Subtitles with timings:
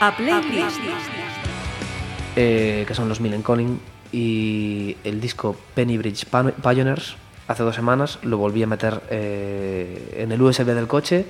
[0.00, 0.78] A playlist.
[2.36, 3.80] eh, que son los Millen Conning,
[4.12, 6.26] y el disco Penny Bridge
[6.62, 7.16] Pioneers,
[7.48, 11.24] hace dos semanas, lo volví a meter eh, en el USB del coche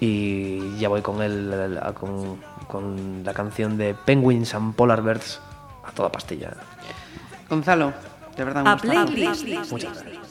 [0.00, 5.40] y ya voy con, el, a- con, con la canción de Penguins and Polar Bears
[5.84, 6.52] a toda pastilla.
[7.48, 7.92] Gonzalo,
[8.36, 8.88] de verdad me A gusta.
[9.06, 9.72] playlist.
[9.72, 10.26] Muchas gracias.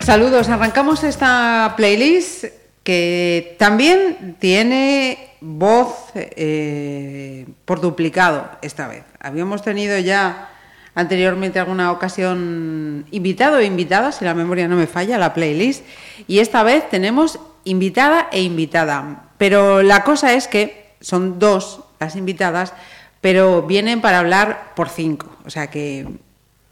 [0.00, 2.44] Saludos, arrancamos esta playlist
[2.84, 9.04] que también tiene voz eh, por duplicado esta vez.
[9.20, 10.50] Habíamos tenido ya
[10.94, 15.84] anteriormente alguna ocasión invitado e invitada, si la memoria no me falla, la playlist,
[16.26, 19.30] y esta vez tenemos invitada e invitada.
[19.38, 22.72] Pero la cosa es que son dos las invitadas,
[23.20, 25.28] pero vienen para hablar por cinco.
[25.44, 26.06] O sea que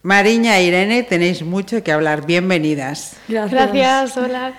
[0.03, 2.27] Mariña e Irene, tenéis mucho que hablar.
[2.27, 3.17] Bienvenidas.
[3.29, 4.55] Gracias, hola.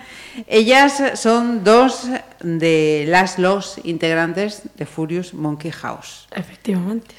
[0.48, 2.08] Ellas son dos
[2.42, 6.28] de las los integrantes de Furious Monkey House.
[6.32, 7.16] Efectivamente.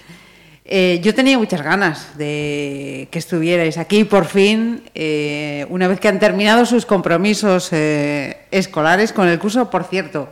[0.68, 6.08] Eh, yo tenía muchas ganas de que estuvierais aquí por fin, eh, una vez que
[6.08, 9.70] han terminado sus compromisos eh, escolares con el curso.
[9.70, 10.28] Por cierto,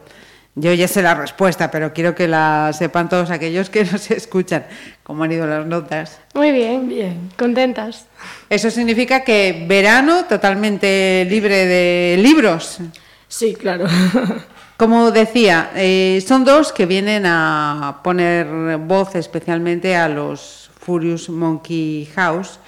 [0.56, 4.64] yo ya sé la respuesta, pero quiero que la sepan todos aquellos que nos escuchan,
[5.02, 6.20] cómo han ido las notas.
[6.34, 7.30] Muy bien, bien.
[7.36, 8.06] Contentas.
[8.48, 12.78] Eso significa que verano totalmente libre de libros.
[13.26, 13.86] Sí, claro.
[14.76, 22.10] Como decía, eh, son dos que vienen a poner voz especialmente a los Furious Monkey
[22.14, 22.58] House.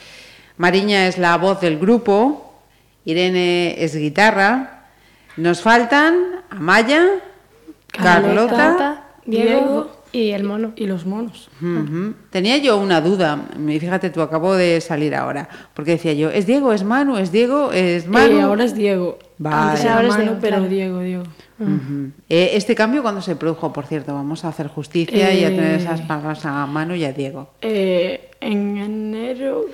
[0.57, 2.55] Mariña es la voz del grupo,
[3.05, 4.87] Irene es guitarra.
[5.37, 7.07] Nos faltan Amaya,
[7.97, 9.03] Carlota.
[9.25, 10.73] Diego y el mono.
[10.77, 11.51] Y los monos.
[12.31, 16.73] Tenía yo una duda, fíjate tú, acabo de salir ahora, porque decía yo, ¿es Diego,
[16.73, 18.39] es Manu, es Diego, es Manu?
[18.39, 19.19] Eh, ahora es Diego.
[19.39, 19.71] Vale.
[19.71, 20.69] Antes era Ahora es Manu, Diego, pero claro.
[20.69, 21.23] Diego, Diego.
[22.29, 24.15] Eh, este cambio, cuando se produjo, por cierto?
[24.15, 25.83] Vamos a hacer justicia y a tener Eh.
[25.83, 27.51] esas palabras a Manu y a Diego.
[27.63, 29.65] Eh, en enero.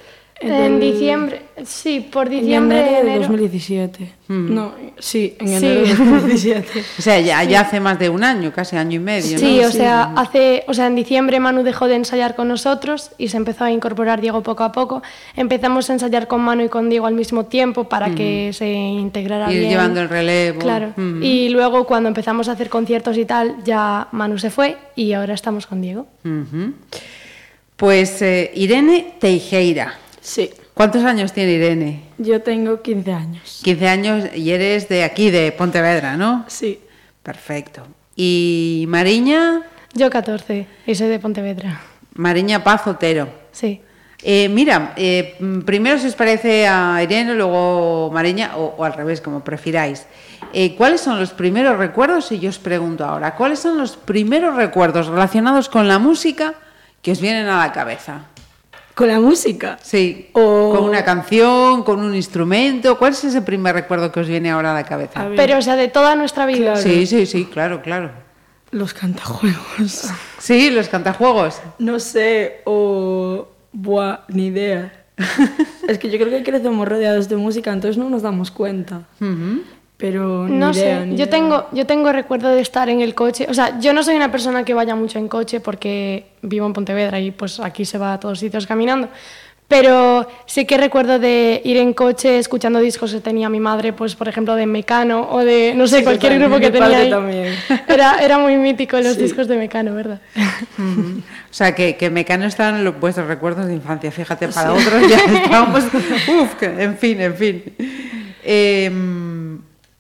[0.45, 3.21] En diciembre, sí, por En diciembre, enero de enero.
[3.23, 4.13] 2017.
[4.29, 5.55] No, sí, en Sí.
[5.57, 6.85] enero de 2017.
[6.99, 9.69] O sea, ya, ya hace más de un año, casi año y medio, Sí, ¿no?
[9.69, 13.37] o sea, hace, o sea, en diciembre Manu dejó de ensayar con nosotros y se
[13.37, 15.03] empezó a incorporar Diego poco a poco.
[15.37, 19.53] Empezamos a ensayar con Manu y con Diego al mismo tiempo para que se integrara
[19.53, 19.71] Ir bien.
[19.71, 20.61] llevando el relevo.
[20.61, 20.89] Claro.
[20.97, 21.19] Ujú.
[21.23, 25.35] Y luego cuando empezamos a hacer conciertos y tal, ya Manu se fue y ahora
[25.35, 26.07] estamos con Diego.
[27.77, 29.95] Pues eh, Irene Teijeira.
[30.23, 32.03] Sí, ¿Cuántos años tiene Irene?
[32.17, 33.61] yo tengo 15 años.
[33.65, 36.45] 15 años y eres de aquí, de Pontevedra, ¿no?
[36.49, 36.79] Sí.
[37.23, 37.83] Perfecto.
[38.17, 39.63] ¿Y Mariña?
[39.95, 41.81] Yo 14 y soy de Pontevedra.
[42.15, 43.29] Mariña Paz Otero.
[43.53, 43.81] Sí.
[44.23, 49.21] Eh, mira, eh, primero si os parece a Irene, luego Mariña, o, o al revés,
[49.21, 50.07] como prefiráis.
[50.53, 52.31] Eh, ¿Cuáles son los primeros recuerdos?
[52.33, 56.55] Y yo os pregunto ahora, ¿cuáles son los primeros recuerdos relacionados con la música
[57.03, 58.27] que os vienen a la cabeza?
[58.95, 59.79] Con la música.
[59.83, 62.99] Sí, O- con una canción, con un instrumento.
[62.99, 65.23] ¿Cuál es ese primer recuerdo que os viene ahora a la cabeza?
[65.23, 65.31] A.
[65.35, 66.75] Pero, o sea, de toda nuestra vida.
[66.75, 66.81] Claro.
[66.83, 68.11] Sí, sí, sí, claro, claro.
[68.71, 70.09] Los cantajuegos.
[70.39, 71.61] Sí, los cantajuegos.
[71.79, 73.49] No sé, o.
[73.73, 74.93] Buah, ni idea.
[75.89, 79.03] es que yo creo que crecemos rodeados de música, entonces no nos damos cuenta.
[79.21, 79.63] Ujú.
[80.03, 81.31] Pero ni No idea, sé, ni yo idea.
[81.31, 83.47] tengo, yo tengo recuerdo de estar en el coche.
[83.49, 86.73] O sea, yo no soy una persona que vaya mucho en coche porque vivo en
[86.73, 89.09] Pontevedra y pues aquí se va a todos sitios caminando.
[89.69, 94.17] Pero sí que recuerdo de ir en coche escuchando discos que tenía mi madre, pues
[94.17, 96.89] por ejemplo de Mecano o de, no sé, Sí, cualquier totalmente, grupo que mi tenía
[96.89, 97.11] padre ahí.
[97.11, 97.55] también.
[97.89, 99.23] Era, era muy mítico los Sí.
[99.23, 100.21] discos de Mecano, ¿verdad?
[100.79, 101.21] Ujú.
[101.21, 104.11] O sea, que, que Mecano están en los, vuestros recuerdos de infancia.
[104.11, 105.85] Fíjate, para otros ya estamos...
[105.85, 107.63] Uf, en fin, en fin.
[108.45, 108.91] Eh,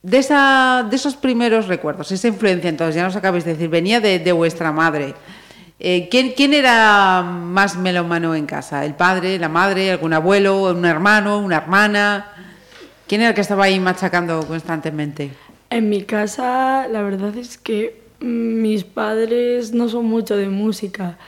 [0.02, 4.00] de, esa, de esos primeros recuerdos, esa influencia, entonces ya nos acabáis de decir, venía
[4.00, 5.14] de, de vuestra madre.
[5.84, 8.84] Eh, ¿quién, ¿Quién era más melómano en casa?
[8.84, 12.26] ¿El padre, la madre, algún abuelo, un hermano, una hermana?
[13.08, 15.32] ¿Quién era el que estaba ahí machacando constantemente?
[15.70, 21.18] En mi casa, la verdad es que mis padres no son mucho de música,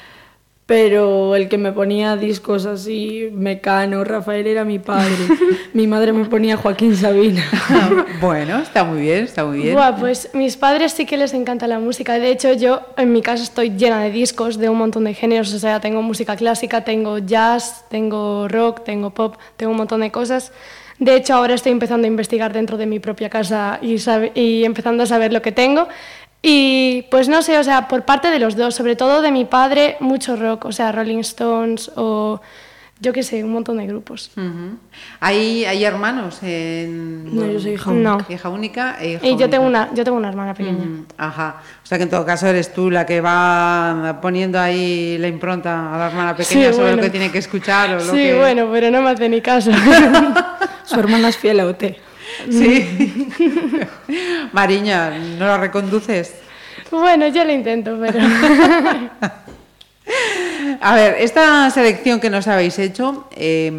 [0.66, 5.14] pero el que me ponía discos así, Mecano, Rafael, era mi padre.
[5.74, 7.44] mi madre me ponía Joaquín Sabina.
[8.20, 9.74] bueno, está muy bien, está muy bien.
[9.74, 12.18] Buah, pues mis padres sí que les encanta la música.
[12.18, 15.52] De hecho, yo en mi casa estoy llena de discos de un montón de géneros.
[15.52, 20.10] O sea, tengo música clásica, tengo jazz, tengo rock, tengo pop, tengo un montón de
[20.10, 20.50] cosas.
[20.98, 23.96] De hecho, ahora estoy empezando a investigar dentro de mi propia casa y,
[24.34, 25.88] y empezando a saber lo que tengo.
[26.46, 29.46] Y pues no sé, o sea, por parte de los dos, sobre todo de mi
[29.46, 32.38] padre, mucho rock, o sea, Rolling Stones o
[33.00, 34.30] yo qué sé, un montón de grupos.
[34.36, 34.76] Ujú.
[35.20, 36.38] ¿Hay, ¿Hay hermanos?
[36.42, 37.34] En...
[37.34, 38.14] No, yo soy hija No.
[38.16, 38.32] única.
[38.32, 39.84] Hija única e hija Y yo tengo única.
[39.86, 40.84] una, yo tengo una hermana pequeña.
[41.16, 41.56] Ajá.
[41.82, 45.94] O sea que en todo caso eres tú la que va poniendo ahí la impronta
[45.94, 48.34] a la hermana pequeña Sí, sobre lo que tiene que escuchar o lo Sí, que...
[48.36, 49.70] bueno, pero no me hace ni caso.
[50.84, 51.84] Su hermana es fiel a OT.
[52.50, 53.28] Sí.
[54.52, 56.34] Mariña, ¿no la reconduces?
[56.90, 58.18] bueno, yo lo intento, pero...
[60.80, 63.72] A ver, esta selección que nos habéis hecho, eh,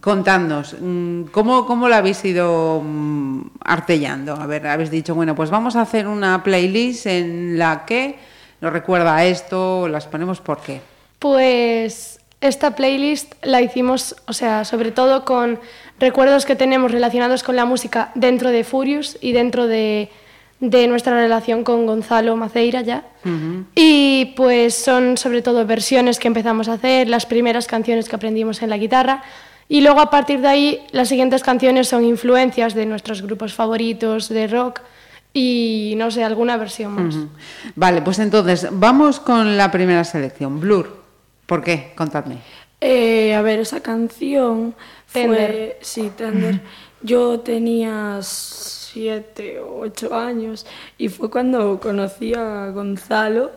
[0.00, 4.34] contadnos, mm, ¿cómo, ¿cómo la habéis ido mm, artellando?
[4.34, 8.18] A ver, habéis dicho, bueno, pues vamos a hacer una playlist en la que
[8.60, 10.80] nos recuerda a esto, las ponemos por qué.
[11.18, 15.60] Pues esta playlist la hicimos, o sea, sobre todo con
[16.00, 20.10] recuerdos que tenemos relacionados con la música dentro de Furious y dentro de,
[20.58, 23.04] de nuestra relación con Gonzalo Maceira ya.
[23.74, 28.62] Y pues son sobre todo versiones que empezamos a hacer, las primeras canciones que aprendimos
[28.62, 29.22] en la guitarra.
[29.68, 34.28] Y luego a partir de ahí las siguientes canciones son influencias de nuestros grupos favoritos
[34.28, 34.80] de rock
[35.32, 37.14] y no sé, alguna versión más.
[37.76, 41.00] Vale, pues entonces, vamos con la primera selección, Blur.
[41.46, 41.92] ¿Por qué?
[41.94, 42.38] Contadme.
[42.80, 44.74] Eh, a ver, esa canción
[45.12, 45.50] Tender.
[45.50, 45.78] fue...
[45.80, 46.60] Sí, Tender.
[47.02, 50.66] Yo tenía siete o ocho años
[50.98, 53.52] y fue cuando conocí a Gonzalo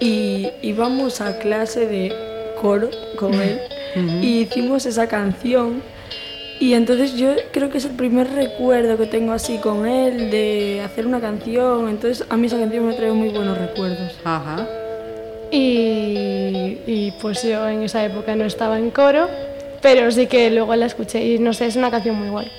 [0.00, 2.14] y íbamos a clase de
[2.60, 3.60] coro con él
[4.22, 5.82] y hicimos esa canción
[6.58, 10.80] y entonces yo creo que es el primer recuerdo que tengo así con él de
[10.82, 14.18] hacer una canción, entonces a mí esa canción me trae muy buenos recuerdos.
[14.24, 14.66] Ajá.
[15.50, 19.28] Y, y, pues yo en esa época no estaba en coro,
[19.86, 22.50] pero sí que luego la escuché y no sé, es una canción muy guay.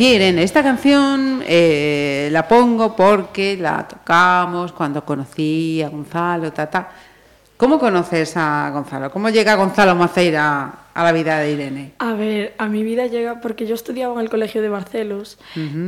[0.00, 6.90] Irene, esta canción eh, la pongo porque la tocamos cuando conocí a Gonzalo, ta, ta.
[7.56, 9.10] ¿Cómo conoces a Gonzalo?
[9.10, 11.92] ¿Cómo llega Gonzalo Maceira a la vida de Irene?
[11.98, 15.38] A ver, a mi vida llega porque yo estudiaba en el colegio de Barcelos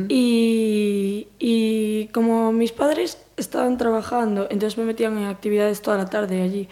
[0.09, 6.43] y, y como mis padres estaban trabajando, entonces me metían en actividades toda la tarde
[6.43, 6.69] allí.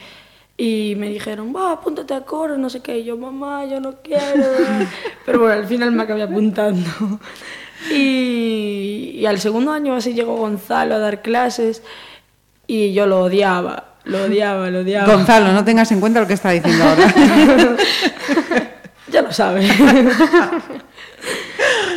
[0.61, 2.99] Y me dijeron, va, apúntate a coro, no sé qué.
[2.99, 4.45] Y yo, mamá, yo no quiero.
[5.25, 6.91] Pero bueno, al final me acabé apuntando.
[7.93, 11.85] Y, y al segundo año así llegó Gonzalo a dar clases
[12.67, 15.15] y yo lo odiaba, lo odiaba, lo odiaba.
[15.15, 17.15] Gonzalo, no tengas en cuenta lo que está diciendo ahora.
[19.13, 19.69] ya lo sabe.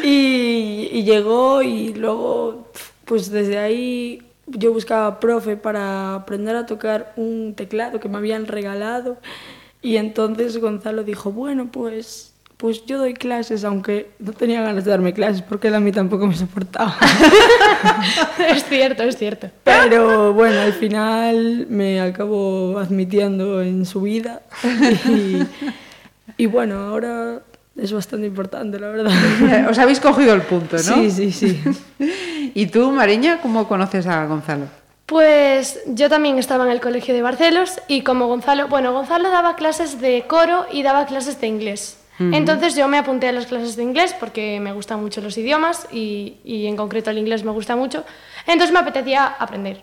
[0.03, 2.72] y, y llegó y luego,
[3.06, 8.48] pues desde ahí yo buscaba profe para aprender a tocar un teclado que me habían
[8.48, 9.17] regalado
[9.81, 12.31] y entonces Gonzalo dijo, bueno, pues
[12.62, 15.91] pues yo doy clases, aunque no tenía ganas de darme clases porque él a mí
[15.91, 16.96] tampoco me soportaba.
[18.50, 19.50] es cierto, es cierto.
[19.63, 24.43] Pero bueno, al final me acabó admitiendo en su vida
[25.10, 25.41] y,
[26.38, 27.41] y bueno, ahora
[27.81, 29.11] es bastante importante, la verdad.
[29.69, 30.81] Os habéis cogido el punto, ¿no?
[30.81, 31.61] Sí, sí, sí.
[32.53, 34.65] ¿Y tú, Mariña, cómo conoces a Gonzalo?
[35.07, 39.55] Pues yo también estaba en el colegio de Barcelos y como Gonzalo, bueno, Gonzalo daba
[39.55, 41.97] clases de coro y daba clases de inglés.
[42.19, 45.88] Entonces yo me apunté a las clases de inglés porque me gustan mucho los idiomas
[45.91, 48.05] y, y, en concreto el inglés me gusta mucho.
[48.45, 49.81] Entonces me apetecía aprender.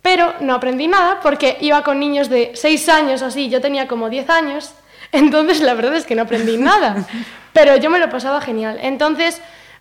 [0.00, 4.08] Pero no aprendí nada porque iba con niños de 6 años así, yo tenía como
[4.08, 4.74] 10 años.
[5.12, 7.06] Entonces la verdad es que no aprendí nada.
[7.52, 8.78] Pero yo me lo pasaba genial.
[8.82, 9.40] Entonces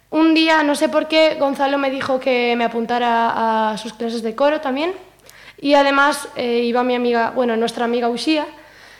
[0.09, 4.23] un día, no sé por qué, Gonzalo me dijo que me apuntara a sus clases
[4.23, 4.93] de coro también.
[5.59, 8.45] Y además eh, iba mi amiga, bueno, nuestra amiga Ushia.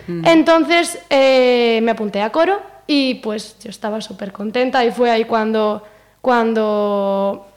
[0.08, 5.25] Entonces eh, me apunté a coro y pues yo estaba súper contenta y fue ahí
[5.25, 5.84] cuando,
[6.22, 7.48] cuando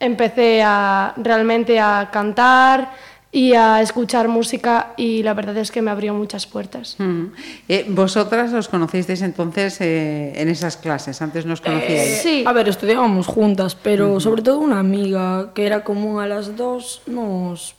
[0.00, 2.90] empecé a, realmente a cantar
[3.34, 6.96] y a escuchar música y la verdad es que me abrió muchas puertas.
[7.00, 7.30] Uh -huh.
[7.66, 11.22] eh, ¿Vosotras os conocisteis entonces eh, en esas clases?
[11.22, 12.20] ¿Antes nos conocíais?
[12.22, 12.44] sí.
[12.46, 14.20] A ver, estudiábamos juntas, pero uh -huh.
[14.20, 17.74] sobre todo una amiga que era común a las dos nos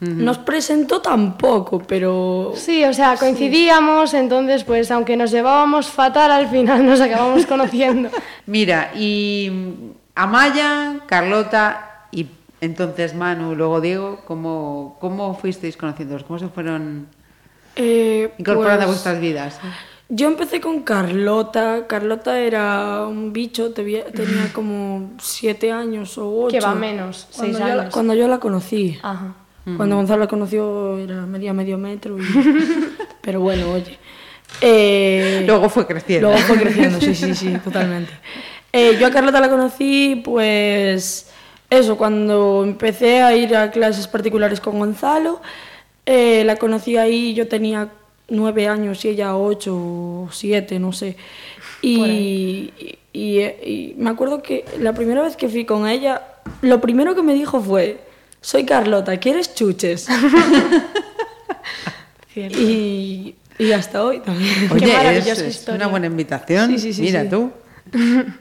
[0.00, 2.52] nos presentó tampoco, pero...
[2.56, 4.18] Sí, o sea, coincidíamos, sí.
[4.18, 8.10] entonces pues aunque nos llevábamos fatal, al final nos acabamos conociendo.
[8.44, 9.50] Mira, y
[10.14, 11.93] Amaya, Carlota
[12.64, 16.24] entonces Manu, luego Diego, ¿cómo, cómo fuisteis conociéndolos?
[16.24, 17.06] ¿Cómo se fueron
[17.76, 19.60] eh, incorporando pues, a vuestras vidas?
[20.08, 21.86] Yo empecé con Carlota.
[21.86, 26.52] Carlota era un bicho, tenía como siete años o ocho.
[26.52, 27.84] Que va menos, seis cuando años.
[27.84, 28.98] Yo, cuando yo la conocí.
[29.02, 29.34] Ajá.
[29.76, 32.18] Cuando Gonzalo la conoció era media medio metro.
[32.18, 32.22] Y...
[33.22, 33.98] Pero bueno, oye.
[34.60, 35.42] Eh...
[35.46, 36.28] Luego fue creciendo.
[36.28, 38.12] Luego fue creciendo, sí, sí, sí, totalmente.
[38.76, 41.30] Eh, yo a Carlota la conocí, pues.
[41.70, 45.40] Eso, cuando empecé a ir a clases particulares con Gonzalo,
[46.06, 47.88] eh, la conocí ahí, yo tenía
[48.28, 51.16] nueve años y ella ocho o siete, no sé.
[51.82, 56.22] Y, y, y, y me acuerdo que la primera vez que fui con ella,
[56.62, 58.00] lo primero que me dijo fue
[58.44, 60.06] soy Carlota, ¿quieres chuches?
[62.36, 64.70] y, y, hasta hoy también.
[64.70, 65.78] Oye, Qué maravillosa es, historia.
[65.78, 66.70] una buena invitación.
[66.70, 67.28] Sí, sí, sí, Mira sí.
[67.30, 67.50] tú.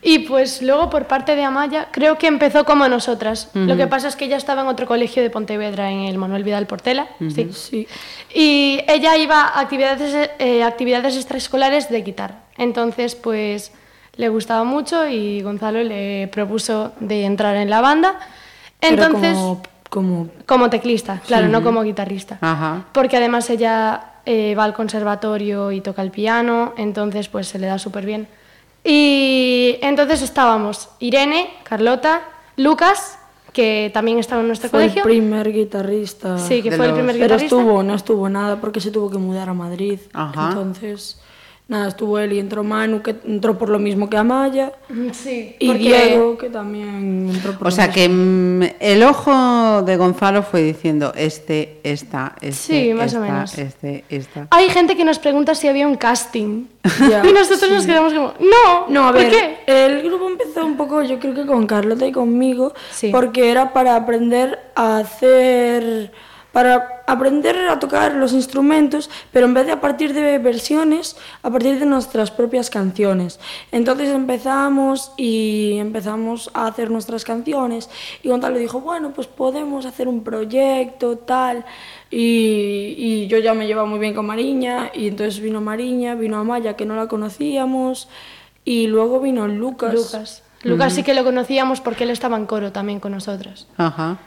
[0.00, 3.50] Y pues luego por parte de Amaya, creo que empezó como nosotras.
[3.54, 3.66] Uh -huh.
[3.66, 6.44] Lo que pasa es que ella estaba en otro colegio de Pontevedra, en el Manuel
[6.44, 7.08] Vidal Portela.
[7.20, 7.30] Uh -huh.
[7.30, 7.48] sí.
[7.52, 7.88] sí.
[8.32, 12.36] Y ella iba a actividades, eh, actividades extraescolares de guitarra.
[12.56, 13.72] Entonces, pues
[14.16, 18.18] le gustaba mucho y Gonzalo le propuso de entrar en la banda.
[18.80, 20.28] Entonces, como, como...
[20.46, 21.52] como, teclista, claro, sí.
[21.52, 22.38] no como guitarrista.
[22.40, 22.84] Ajá.
[22.92, 27.66] Porque además ella eh, va al conservatorio y toca el piano, entonces pues se le
[27.66, 28.28] da súper bien.
[28.90, 32.22] Y entonces estábamos Irene, Carlota,
[32.56, 33.18] Lucas,
[33.52, 35.02] que también estaba en nuestro fue colegio.
[35.02, 36.38] El primer guitarrista.
[36.38, 36.88] Sí, que fue los...
[36.88, 37.48] el primer guitarrista.
[37.48, 40.00] Pero estuvo, no estuvo nada porque se tuvo que mudar a Madrid.
[40.14, 40.48] Ajá.
[40.48, 41.20] Entonces
[41.68, 44.72] nada, estuvo él y entró Manu, que entró por lo mismo que Amaya.
[45.12, 45.82] Sí, y porque...
[45.82, 47.94] Diego, que también entró por O lo sea mismo.
[48.02, 53.22] que mm, el ojo de Gonzalo fue diciendo este, esta, este, Sí, más esta, o
[53.22, 53.58] menos.
[53.58, 54.46] este, esta.
[54.50, 56.64] Hay gente que nos pregunta si había un casting.
[57.08, 57.74] Ya, y nosotros sí.
[57.74, 59.58] nos quedamos como, no, No, a ¿por ver, qué?
[59.66, 63.10] el grupo empezó un poco, yo creo que con Carlota y conmigo, Sí.
[63.12, 66.12] porque era para aprender a hacer,
[66.58, 71.50] para aprender a tocar los instrumentos, pero en vez de a partir de versiones, a
[71.50, 73.38] partir de nuestras propias canciones.
[73.70, 77.88] Entonces empezamos y empezamos a hacer nuestras canciones
[78.24, 81.64] y Gonzalo dijo, bueno, pues podemos hacer un proyecto, tal.
[82.10, 86.38] Y, y yo ya me llevaba muy bien con Mariña y entonces vino Mariña, vino
[86.38, 88.08] Amaya que no la conocíamos
[88.64, 89.94] Y luego vino Lucas.
[89.94, 90.42] Lucas.
[90.64, 93.68] Lucas sí que lo conocíamos porque él estaba en coro también con nosotras.
[93.76, 94.18] Ajá.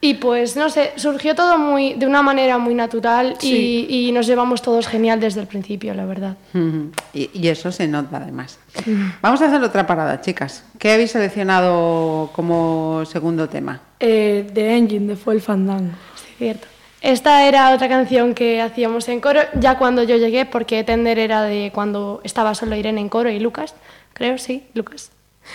[0.00, 4.26] Y pues, no sé, surgió todo muy, de una manera muy natural y, y nos
[4.26, 6.36] llevamos todos genial desde el principio, la verdad.
[7.14, 8.58] Y, y eso se nota además.
[9.22, 10.64] Vamos a hacer otra parada, chicas.
[10.78, 13.80] ¿Qué habéis seleccionado como segundo tema?
[13.98, 15.94] Eh, The Engine de Fue el Fandango.
[16.14, 16.66] Sí, cierto.
[17.00, 21.42] Esta era otra canción que hacíamos en coro ya cuando yo llegué, porque Tender era
[21.42, 23.74] de cuando estaba solo Irene en coro y Lucas,
[24.12, 25.10] creo, sí, Lucas.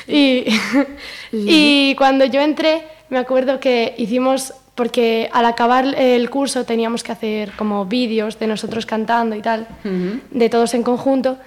[0.08, 0.46] Y,
[1.32, 7.12] y cuando yo entré, me acuerdo que hicimos, porque al acabar el curso teníamos que
[7.12, 9.68] hacer como vídeos de nosotros cantando y tal,
[10.32, 11.38] de todos en conjunto.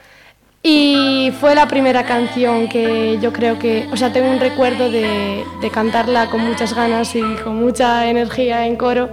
[0.63, 5.43] Y fue la primera canción que yo creo que, o sea, tengo un recuerdo de,
[5.63, 9.09] de cantarla con muchas ganas y con mucha energía en coro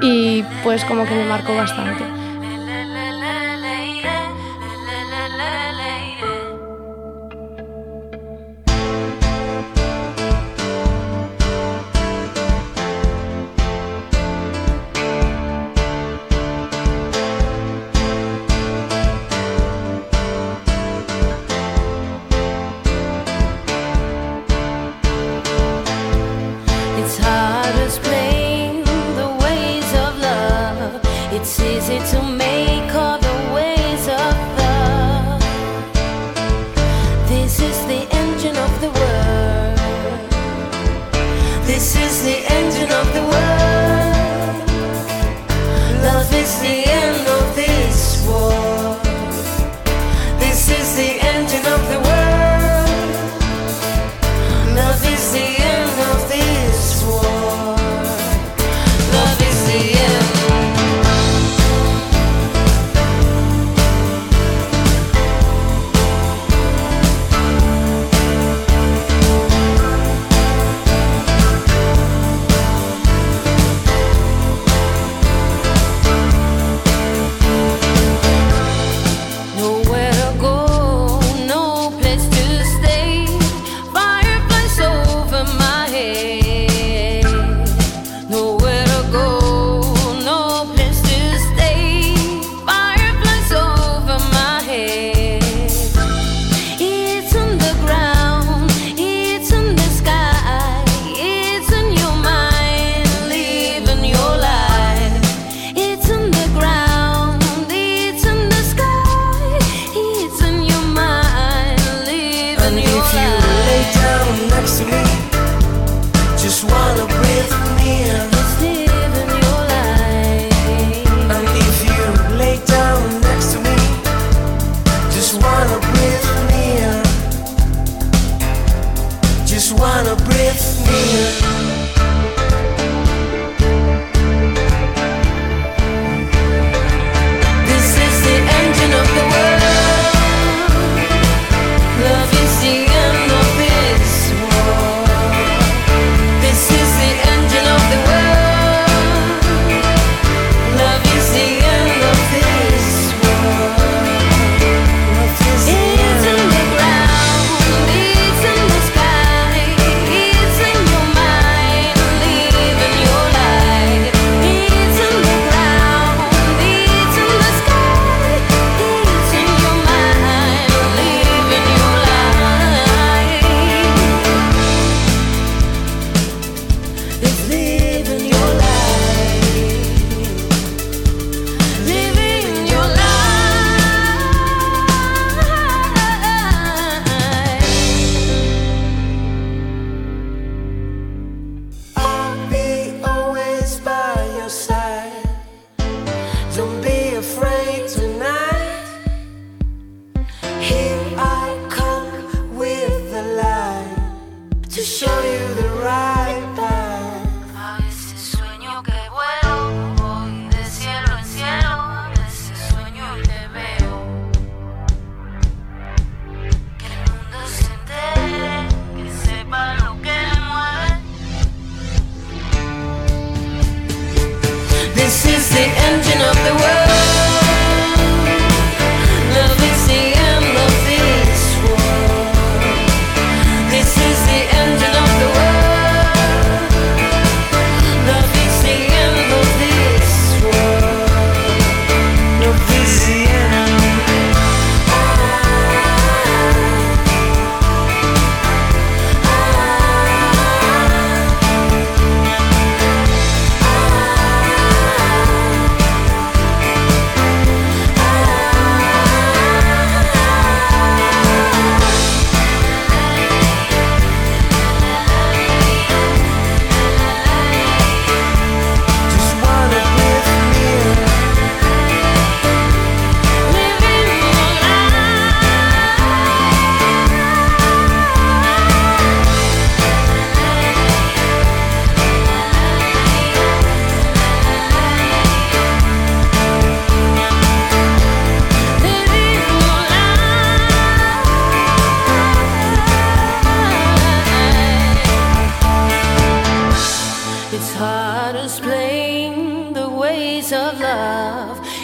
[0.00, 2.21] y pues como que me marcó bastante.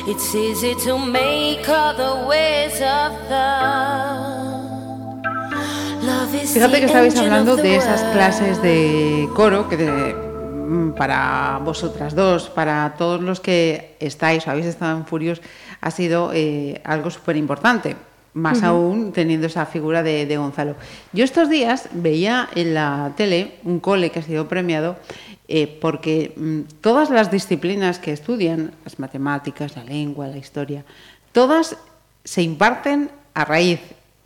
[0.06, 3.12] It's easy to make other ways of.
[6.02, 12.14] Love Fíjate que estabais hablando de esas clases de coro que de- mm, para vosotras
[12.14, 15.40] dos, para todos los que estáis o habéis estado en Furios,
[15.80, 17.96] ha sido eh, algo súper importante.
[18.34, 20.76] Más aún teniendo esa figura de, de Gonzalo.
[21.12, 24.96] Yo estos días veía en la tele un cole que ha sido premiado
[25.48, 30.84] eh, porque mm, todas las disciplinas que estudian, las matemáticas, la lengua, la historia,
[31.32, 31.76] todas
[32.22, 33.80] se imparten a raíz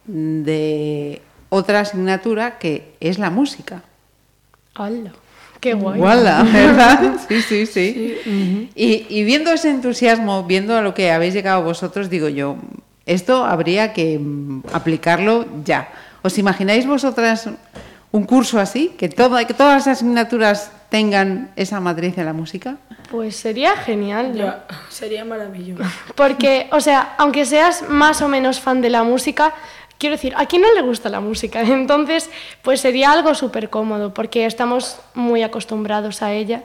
[0.05, 3.83] de otra asignatura que es la música.
[4.75, 5.13] ¡Hala!
[5.61, 6.01] ¡Qué guay!
[6.01, 7.21] Guala, ¿verdad?
[7.29, 8.71] Sí, sí, sí.
[8.75, 12.57] y, y viendo ese entusiasmo, viendo a lo que habéis llegado vosotros, digo yo,
[13.07, 15.89] esto habría que mm, aplicarlo ya.
[16.23, 17.49] ¿Os imagináis vosotras
[18.13, 18.95] un curso así?
[18.97, 22.77] Que, todo, que todas las asignaturas tengan esa matriz en la música.
[23.11, 24.45] Pues sería genial, ¿no?
[24.45, 25.83] Ya, sería maravilloso.
[26.15, 29.53] Porque, o sea, aunque seas más o menos fan de la música,
[29.99, 31.61] quiero decir, ¿a quién no le gusta la música?
[31.67, 32.31] Entonces,
[32.63, 36.65] pues sería algo súper cómodo, porque estamos muy acostumbrados a ella.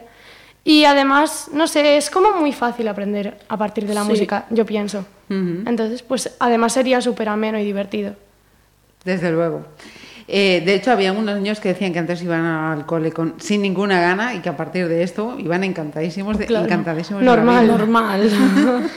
[0.65, 4.09] Y además, no sé, es como muy fácil aprender a partir de la Sí.
[4.09, 5.05] música, yo pienso.
[5.29, 8.15] Entonces, pues además sería súper ameno y divertido.
[9.05, 9.65] Desde luego.
[10.29, 13.61] Eh, de hecho, había unos niños que decían que antes iban al cole con, sin
[13.61, 16.65] ninguna gana y que a partir de esto iban encantadísimos de, Claro.
[16.65, 17.67] encantadísimos Normal.
[17.67, 18.29] Normal.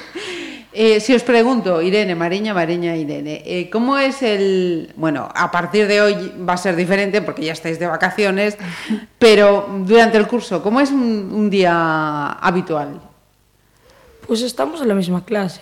[0.72, 4.92] Eh, si os pregunto, Irene, Mariña, Mariña, Irene, eh, ¿cómo es el...
[4.94, 8.56] Bueno, a partir de hoy va a ser diferente porque ya estáis de vacaciones,
[9.18, 13.00] pero durante el curso, ¿cómo es un, un día habitual?
[14.30, 15.60] Pues estamos en la misma clase.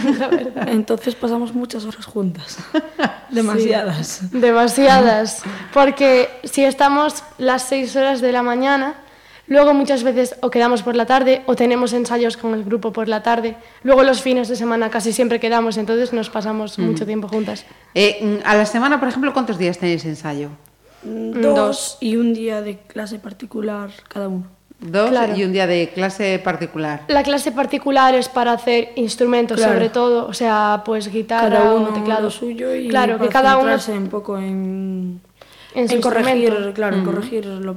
[0.68, 2.58] Entonces pasamos muchas horas juntas.
[3.30, 4.30] Demasiadas.
[4.30, 5.42] Demasiadas.
[5.74, 8.94] Porque si estamos las seis horas de la mañana,
[9.48, 13.08] luego muchas veces o quedamos por la tarde o tenemos ensayos con el grupo por
[13.08, 13.56] la tarde.
[13.82, 17.66] Luego los fines de semana casi siempre quedamos, entonces nos pasamos mucho tiempo juntas.
[17.92, 20.50] Eh, mm, a la semana, por ejemplo, ¿cuántos días tenéis ensayo?
[21.02, 24.55] Dos y un día de clase particular cada uno.
[24.78, 25.34] Dos Claro.
[25.34, 27.02] y un día de clase particular.
[27.08, 29.72] La clase particular es para hacer instrumentos, Claro.
[29.72, 32.22] sobre todo, o sea, pues guitarra Cada o uno teclado.
[32.24, 35.20] lo suyo y claro, que cada uno centrarse un poco en,
[35.74, 37.76] en corregir, claro, en corregir lo,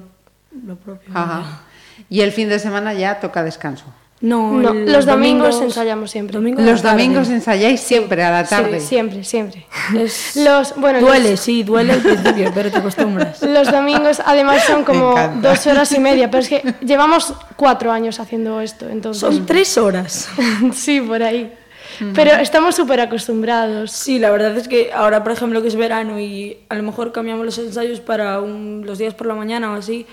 [0.65, 1.09] lo propio.
[1.13, 1.61] Ajá.
[2.09, 3.85] Y el fin de semana ya toca descanso.
[4.21, 6.33] No, No, los domingos ensayamos siempre.
[6.35, 7.03] domingo Los tarde.
[7.03, 8.81] domingos ensayáis siempre a la tarde.
[8.81, 9.65] Sí, siempre, siempre.
[9.97, 13.41] Es- Los, bueno, duele, los- sí, duele al principio, pero te acostumbras.
[13.43, 18.19] Los domingos además son como dos horas y media, pero es que llevamos cuatro años
[18.19, 19.21] haciendo esto, entonces...
[19.21, 20.29] Son tres horas.
[20.73, 21.53] sí, por ahí.
[22.13, 23.91] Pero estamos súper acostumbrados.
[23.91, 27.11] Sí, la verdad es que ahora, por ejemplo, que es verano y a lo mejor
[27.11, 30.05] cambiamos los ensayos para un- los días por la mañana o así,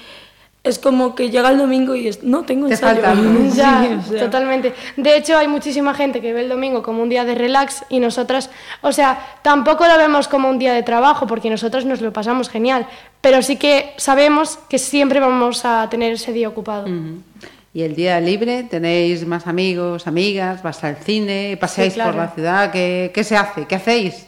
[0.66, 3.00] es como que llega el domingo y es, no tengo Te ensayo.
[3.02, 3.14] falta.
[3.50, 4.74] Sí, Ya, o sea, totalmente.
[4.96, 8.00] De hecho, hay muchísima gente que ve el domingo como un día de relax y
[8.00, 8.50] nosotras,
[8.82, 12.48] o sea, tampoco lo vemos como un día de trabajo porque nosotros nos lo pasamos
[12.48, 12.86] genial,
[13.20, 16.86] pero sí que sabemos que siempre vamos a tener ese día ocupado.
[17.72, 22.12] Y el día libre tenéis más amigos, amigas, vas al cine, paseáis Sí, claro.
[22.12, 22.72] por la ciudad.
[22.72, 23.66] ¿Qué, qué se hace?
[23.66, 24.26] ¿Qué hacéis?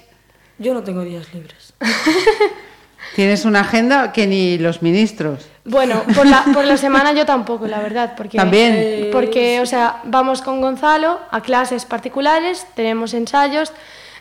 [0.58, 1.72] Yo no tengo días libres.
[3.16, 5.46] Tienes una agenda que ni los ministros.
[5.68, 8.72] Bueno, por la, por la semana yo tampoco, la verdad, porque También.
[8.76, 13.72] eh, porque, o sea, vamos con Gonzalo a clases particulares, tenemos ensayos,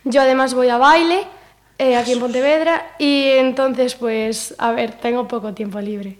[0.03, 1.21] yo además voy a baile
[1.79, 6.19] eh, aquí en Pontevedra y entonces, pues, a ver, tengo poco tiempo libre.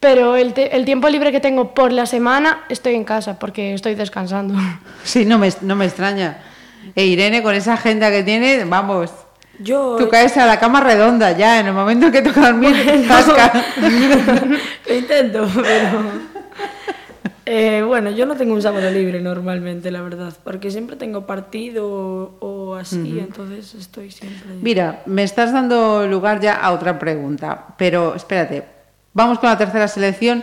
[0.00, 3.74] Pero el, te- el tiempo libre que tengo por la semana estoy en casa porque
[3.74, 4.54] estoy descansando.
[5.04, 6.38] Sí, no me, no me extraña.
[6.94, 9.10] E Irene, con esa agenda que tiene, vamos.
[9.58, 12.74] Yo Tú caes a la cama redonda ya, en el momento que toca dormir,
[14.88, 16.34] lo intento, pero...
[17.46, 21.86] Eh, bueno, yo no tengo un sábado libre normalmente, la verdad, porque siempre tengo partido
[21.86, 24.54] o, o así, entonces estoy siempre...
[24.62, 28.64] Mira, me estás dando lugar ya a otra pregunta, pero espérate,
[29.12, 30.42] vamos con la tercera selección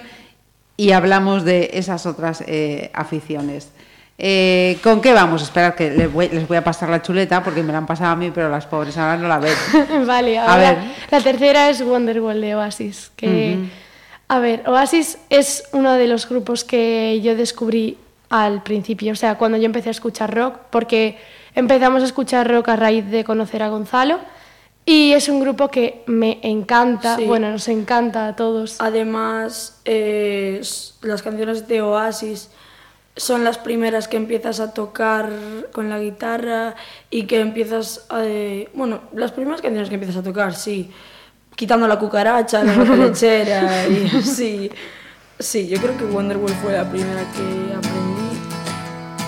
[0.77, 3.71] y hablamos de esas otras eh, aficiones.
[4.23, 5.41] Eh, ¿Con qué vamos?
[5.41, 8.11] Esperar que les voy, les voy a pasar la chuleta porque me la han pasado
[8.11, 9.55] a mí, pero las pobres ahora no la ven.
[10.05, 10.77] vale, A ahora ver.
[11.09, 13.57] la tercera es Wonderwall de Oasis, que
[14.27, 17.97] a ver, Oasis es uno de los grupos que yo descubrí
[18.29, 21.17] al principio, o sea, cuando yo empecé a escuchar rock, porque
[21.55, 24.19] empezamos a escuchar rock a raíz de conocer a Gonzalo
[24.85, 27.25] y es un grupo que me encanta, Sí.
[27.25, 28.75] bueno, nos encanta a todos.
[28.79, 30.61] Además, eh,
[31.01, 32.51] las canciones de Oasis
[33.15, 35.29] son las primeras que empiezas a tocar
[35.73, 36.75] con la guitarra
[37.09, 38.23] y que empiezas a...
[38.25, 40.89] eh, bueno, las primeras canciones que empiezas a tocar, sí.
[41.55, 44.71] Quitando la cucaracha, la vaca lechera y sí.
[45.39, 48.37] Sí, yo creo que Wonderwall fue la primera que aprendí.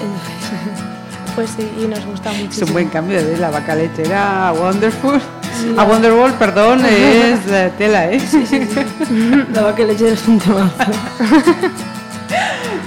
[0.02, 0.84] Entonces,
[1.36, 2.68] Pues sí, y nos gusta Es muchísimo.
[2.68, 5.20] un buen cambio de la vaca lechera a Wonderful.
[5.78, 8.22] A Wonderwall, perdón, es eh, tela, ¿eh?
[9.54, 10.76] La vaca lechera es un temazo.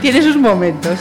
[0.01, 0.99] Tiene sus momentos.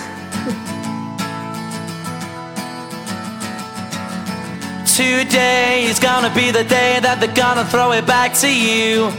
[4.95, 9.11] Today is gonna be the day that they're gonna throw it back to you.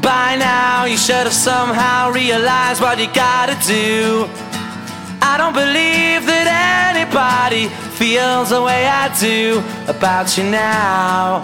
[0.00, 4.28] By now, you should have somehow realized what you gotta do.
[5.22, 6.46] I don't believe that
[6.92, 11.42] anybody feels the way I do about you now.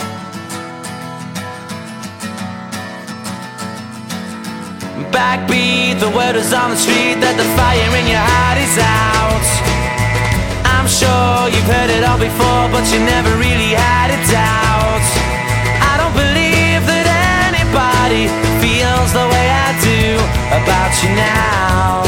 [5.11, 9.47] Backbeat, the word is on the street that the fire in your heart is out.
[10.69, 15.07] I'm sure you've heard it all before, but you never really had a doubt.
[15.81, 17.07] I don't believe that
[17.49, 18.29] anybody
[18.61, 20.21] feels the way I do
[20.53, 22.08] about you now.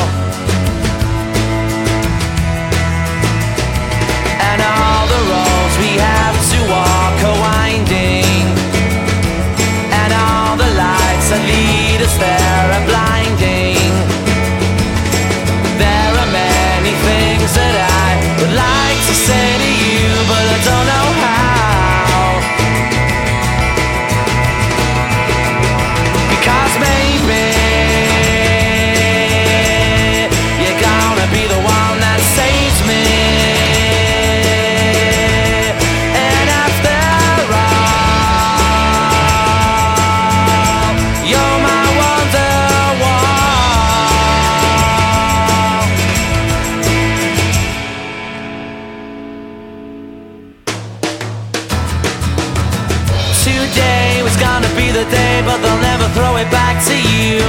[57.31, 57.47] You.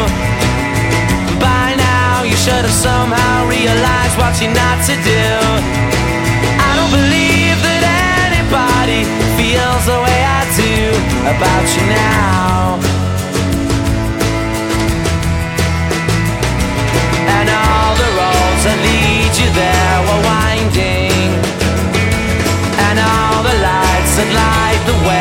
[1.42, 5.26] By now, you should have somehow realized what you're not to do.
[6.68, 7.82] I don't believe that
[8.30, 9.02] anybody
[9.38, 10.78] feels the way I do
[11.34, 12.78] about you now.
[17.38, 21.30] And all the roads that lead you there were winding.
[22.86, 25.21] And all the lights that light the way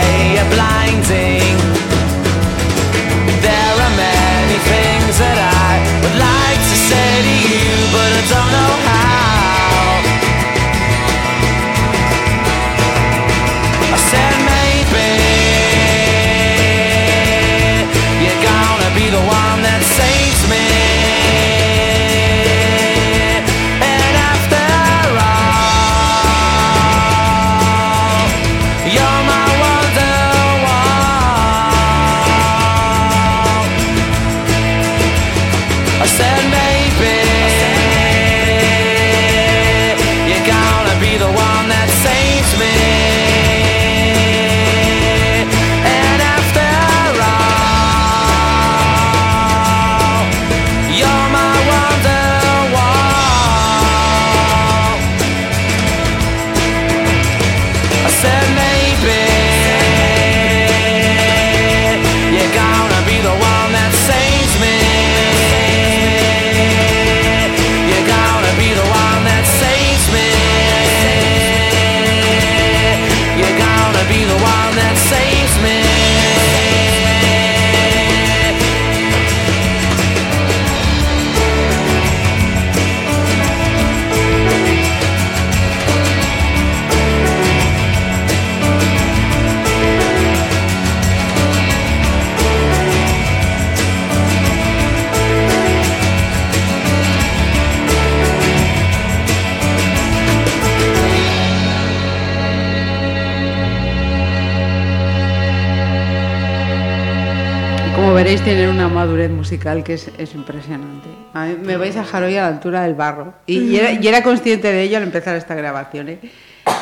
[108.30, 111.08] Veréis, tienen una madurez musical que es, es impresionante.
[111.34, 113.34] A mí me vais a dejar hoy a la altura del barro.
[113.44, 116.10] Y, y era, y era consciente de ello al empezar esta grabación.
[116.10, 116.20] ¿eh?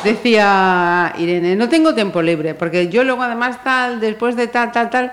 [0.05, 4.91] Decía Irene, no tengo tiempo libre, porque yo luego además tal, después de tal, tal,
[4.91, 5.13] tal,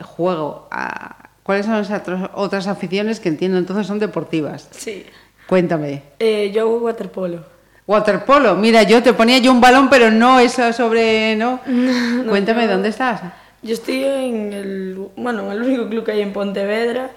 [0.00, 0.68] juego.
[0.70, 1.28] A...
[1.42, 1.90] ¿Cuáles son las
[2.32, 4.68] otras- aficiones que entiendo entonces son deportivas?
[4.70, 5.04] Sí.
[5.46, 6.02] Cuéntame.
[6.18, 7.44] Eh, yo hago waterpolo.
[7.86, 11.60] Waterpolo, mira, yo te ponía yo un balón, pero no eso sobre, ¿no?
[12.26, 13.20] Cuéntame, yo- ¿dónde estás?
[13.62, 17.10] Yo estoy en el, bueno, en el único club que hay en Pontevedra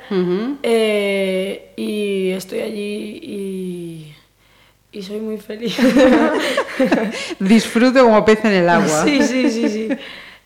[0.64, 4.16] eh, y estoy allí y,
[4.92, 5.78] y soy muy feliz.
[7.40, 9.04] Disfruto como pez en el agua.
[9.04, 9.90] Sí, sí, sí, sí.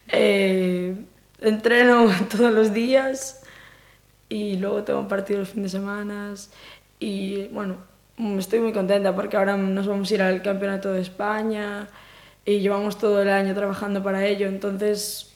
[0.09, 0.95] Eh,
[1.41, 3.43] entreno todos los días
[4.27, 6.33] y luego tengo partidos los fines de semana
[6.99, 7.77] y bueno,
[8.37, 11.87] estoy muy contenta porque ahora nos vamos a ir al Campeonato de España
[12.45, 14.47] y llevamos todo el año trabajando para ello.
[14.47, 15.34] Entonces,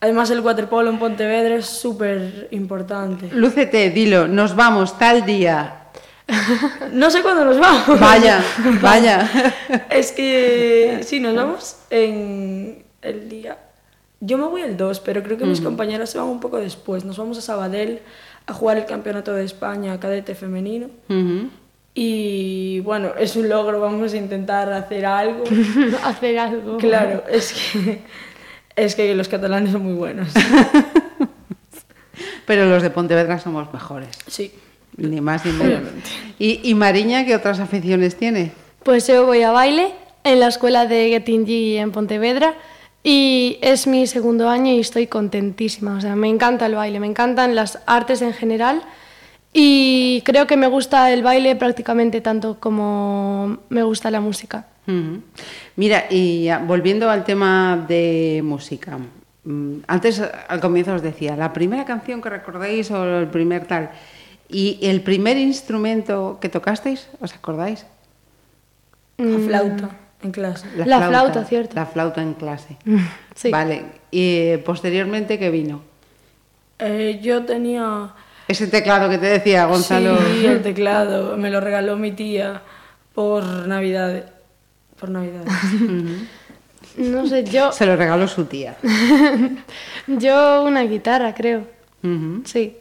[0.00, 3.28] además el waterpolo en Pontevedra es súper importante.
[3.32, 5.76] Lúcete, dilo, nos vamos tal día.
[6.92, 7.98] No sé cuándo nos vamos.
[7.98, 8.42] Vaya,
[8.82, 9.28] vaya.
[9.90, 13.58] Es que sí, nos vamos en el día.
[14.20, 17.04] Yo me voy el 2, pero creo que mis compañeras se van un poco después.
[17.04, 18.00] Nos vamos a Sabadell
[18.46, 20.88] a jugar el Campeonato de España cadete femenino.
[21.94, 25.42] Y bueno, es un logro, vamos a intentar hacer algo.
[26.04, 26.76] Hacer algo.
[26.76, 28.02] Claro, es que,
[28.84, 30.28] es que los catalanes son muy buenos.
[32.46, 34.10] Pero los de Pontevedra somos mejores.
[34.26, 34.52] Sí.
[34.96, 35.82] Ni más ni menos.
[36.38, 38.52] ¿Y, ¿Y Mariña qué otras aficiones tiene?
[38.82, 39.92] Pues yo voy a baile
[40.24, 42.54] en la escuela de Getting G en Pontevedra
[43.02, 45.96] y es mi segundo año y estoy contentísima.
[45.96, 48.82] O sea, me encanta el baile, me encantan las artes en general
[49.52, 54.66] y creo que me gusta el baile prácticamente tanto como me gusta la música.
[55.76, 58.98] Mira, y volviendo al tema de música.
[59.44, 63.90] mm, Antes, al comienzo os decía, la primera canción que recordáis o el primer tal.
[64.48, 67.08] ¿Y el primer instrumento que tocasteis?
[67.20, 67.86] ¿Os acordáis?
[69.16, 69.90] La flauta
[70.22, 70.66] en clase.
[70.76, 71.76] La flauta, cierto.
[71.76, 72.76] La flauta en clase.
[73.34, 73.50] Sí.
[73.50, 73.84] Vale.
[74.10, 75.82] ¿Y eh, posteriormente qué vino?
[76.78, 78.10] Eh, yo tenía...
[78.50, 80.18] Ese teclado que te decía Gonzalo.
[80.18, 81.36] Sí, el teclado.
[81.36, 82.62] Me lo regaló mi tía
[83.14, 84.24] por Navidad.
[84.98, 85.44] Por Navidad.
[86.96, 88.76] No sé, yo, Se lo regaló su tía.
[90.08, 91.62] yo una guitarra, creo.
[92.44, 92.76] Sí,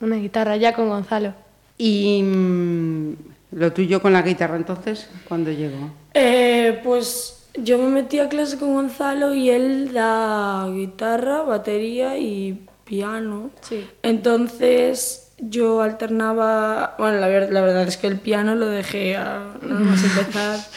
[0.00, 1.32] una guitarra ya con Gonzalo.
[1.78, 3.12] ¿Y mm,
[3.52, 5.08] lo tuyo con la guitarra entonces?
[5.28, 5.90] ¿Cuándo llegó?
[6.12, 12.66] Eh, pues yo me metí a clase con Gonzalo y él da guitarra, batería y
[12.88, 13.50] piano.
[13.60, 13.86] Sí.
[14.02, 19.54] Entonces yo alternaba, bueno, la, ver- la verdad es que el piano lo dejé a
[19.62, 20.58] nada más empezar.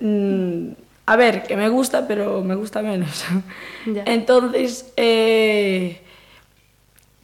[0.00, 0.72] Mm,
[1.06, 3.24] a ver, que me gusta, pero me gusta menos.
[3.86, 4.02] Ya.
[4.06, 6.00] Entonces eh,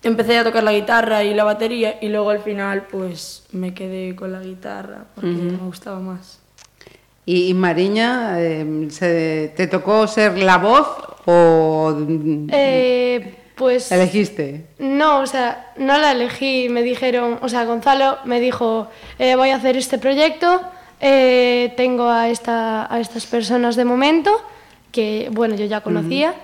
[0.02, 4.14] empecé a tocar la guitarra y la batería y luego al final pues me quedé
[4.16, 6.38] con la guitarra porque me gustaba más.
[7.26, 10.86] ¿Y, Mariña, eh, se- te tocó ser la voz
[11.26, 13.92] o mm, Eh, pues...
[13.92, 14.64] elegiste?
[14.78, 18.88] No, o sea, no la elegí, me dijeron, o sea, Gonzalo me dijo,
[19.18, 20.62] eh, voy a hacer este proyecto,
[20.98, 24.30] eh, tengo a, esta, a estas personas de momento,
[24.90, 26.34] que bueno, yo ya conocía,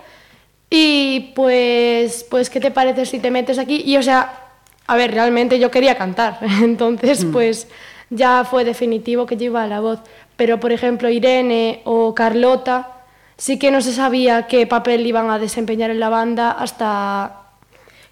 [0.69, 3.81] y pues, pues, ¿qué te parece si te metes aquí?
[3.83, 4.51] Y o sea,
[4.85, 7.67] a ver, realmente yo quería cantar, entonces pues
[8.11, 10.01] ya fue definitivo que yo iba a la voz,
[10.35, 12.96] pero por ejemplo Irene o Carlota
[13.37, 17.47] sí que non se sabía que papel iban a desempeñar en la banda hasta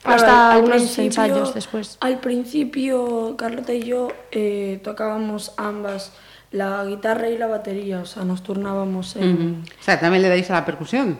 [0.05, 1.97] Claro, hasta al, algunos ensayos después.
[1.99, 6.13] Al principio, Carlota y yo eh, tocábamos ambas
[6.51, 9.23] la guitarra y la batería, o sea, nos turnábamos en...
[9.23, 9.79] Uh -huh.
[9.79, 11.17] O sea, también le dais a la percusión.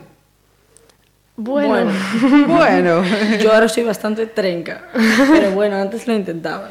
[1.38, 1.91] Bueno,
[2.47, 3.03] bueno.
[3.41, 4.86] Yo ahora soy bastante trenca,
[5.31, 6.69] pero bueno, antes lo intentaba.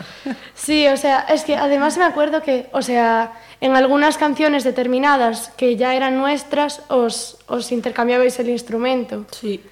[0.54, 5.50] sí, o sea, es que además me acuerdo que, o sea, en algunas canciones determinadas
[5.56, 9.26] que ya eran nuestras, os, os intercambiabais el instrumento.
[9.32, 9.62] Sí.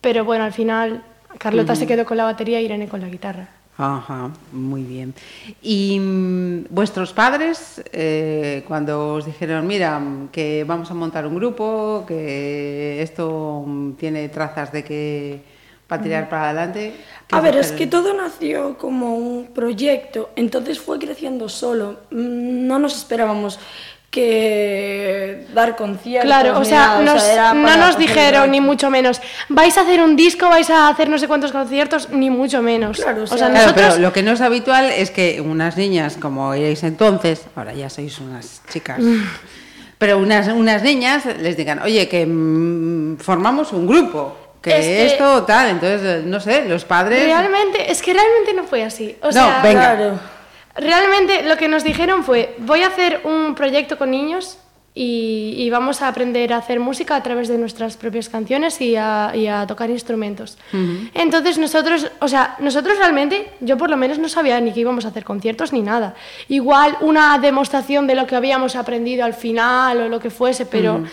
[0.00, 1.04] Pero bueno, al final
[1.38, 3.59] Carlota se quedó con la batería y Irene con la guitarra.
[3.82, 5.14] Ajá, muy bien.
[5.62, 9.98] ¿Y mm, vuestros padres, eh, cuando os dijeron, mira,
[10.30, 15.40] que vamos a montar un grupo, que esto mm, tiene trazas de que
[15.90, 16.92] va a tirar para adelante?
[17.26, 22.00] ¿qué A ver, es que todo nació como un proyecto, entonces fue creciendo solo.
[22.10, 23.58] Mm, No nos esperábamos
[24.10, 26.26] que dar conciertos.
[26.28, 29.82] Claro, o sea, nada, nos- era no nos el dijeron ni mucho menos, vais a
[29.82, 32.98] hacer un disco, vais a hacer no sé cuántos conciertos, ni mucho menos.
[33.00, 33.86] Claro, o o sea- sea, Claro, nosotros...
[33.92, 37.88] pero lo que no es habitual es que unas niñas, como erais entonces, ahora ya
[37.88, 39.22] sois unas chicas, Mm.
[39.98, 45.06] pero unas, unas niñas les digan, oye, que mm, formamos un grupo, que, Es que-
[45.06, 47.24] esto tal, entonces, no sé, los padres...
[47.24, 49.16] Realmente, es que realmente no fue así.
[49.22, 49.80] O No, sea, venga.
[49.96, 50.18] Claro.
[50.80, 54.56] Realmente lo que nos dijeron fue, voy a hacer un proyecto con niños
[54.94, 58.96] y, y vamos a aprender a hacer música a través de nuestras propias canciones y
[58.96, 60.58] a, y a tocar instrumentos.
[61.14, 65.04] Entonces nosotros, o sea, nosotros realmente, yo por lo menos no sabía ni que íbamos
[65.04, 66.14] a hacer conciertos ni nada.
[66.48, 71.04] Igual una demostración de lo que habíamos aprendido al final o lo que fuese, pero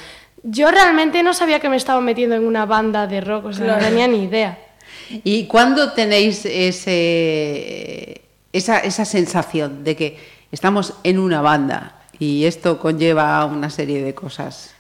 [0.44, 3.66] yo realmente no sabía que me estaba metiendo en una banda de rock, o sea,
[3.66, 3.82] Claro.
[3.82, 4.58] no tenía ni idea.
[5.24, 8.22] ¿Y cuándo tenéis ese,
[8.54, 10.18] esa, esa sensación de que
[10.52, 14.74] estamos en una banda y esto conlleva una serie de cosas?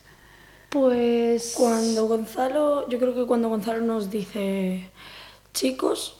[0.69, 1.53] Pues...
[1.55, 4.89] Cuando Gonzalo, yo creo que cuando Gonzalo nos dice,
[5.53, 6.17] chicos,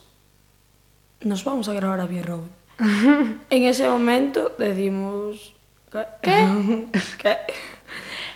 [1.20, 2.40] nos vamos a grabar a Road.
[3.50, 5.54] En ese momento decimos...
[6.22, 6.88] ¿Qué?
[7.18, 7.36] ¿Qué?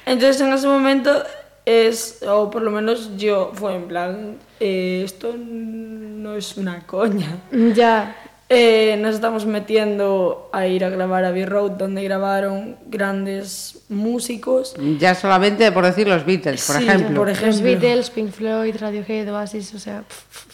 [0.06, 1.22] Entonces en ese momento
[1.64, 7.38] es, o por lo menos yo, fue en plan, eh, esto no es una coña.
[7.74, 8.16] Ya.
[8.54, 14.74] Eh, nos estamos metiendo a ir a grabar a Abbey Road, donde grabaron grandes músicos.
[14.98, 17.16] Ya solamente por decir los Beatles, por Sí, ejemplo.
[17.20, 17.46] por ejemplo.
[17.48, 20.02] Los Beatles, Pink Floyd, Radiohead, Oasis, o sea...
[20.02, 20.52] pff,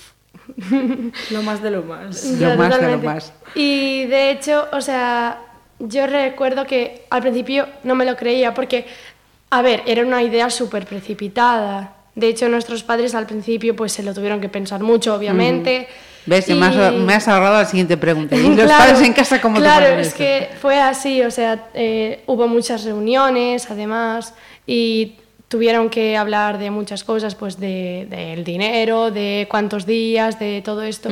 [1.32, 2.24] Lo más de lo más.
[2.24, 3.32] Lo más de lo más.
[3.54, 5.40] Y de hecho, o sea,
[5.78, 8.86] yo recuerdo que al principio no me lo creía porque,
[9.50, 11.94] a ver, era una idea súper precipitada.
[12.14, 15.86] De hecho, nuestros padres al principio pues se lo tuvieron que pensar mucho, obviamente.
[16.26, 16.48] ¿Ves?
[16.48, 18.36] Me, has, Y- me has ahorrado la siguiente pregunta.
[18.36, 20.18] ¿Y los Claro, padres en casa cómo Claro, es esto?
[20.18, 24.34] que fue así, o sea, eh, hubo muchas reuniones, además,
[24.66, 25.14] y
[25.48, 30.82] tuvieron que hablar de muchas cosas, pues de- del dinero, de cuántos días, de todo
[30.82, 31.08] esto,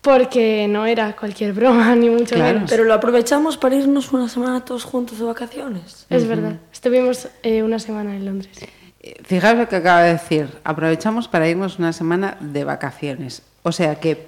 [0.00, 2.54] porque no era cualquier broma, ni mucho Claro.
[2.54, 2.70] menos.
[2.70, 6.06] Pero lo aprovechamos para irnos una semana todos juntos de vacaciones.
[6.08, 8.58] Es verdad, estuvimos eh, una semana en Londres.
[9.02, 10.48] Eh, Fijaos lo que acaba de decir.
[10.64, 13.42] Aprovechamos para irnos una semana de vacaciones.
[13.62, 14.26] O sea que,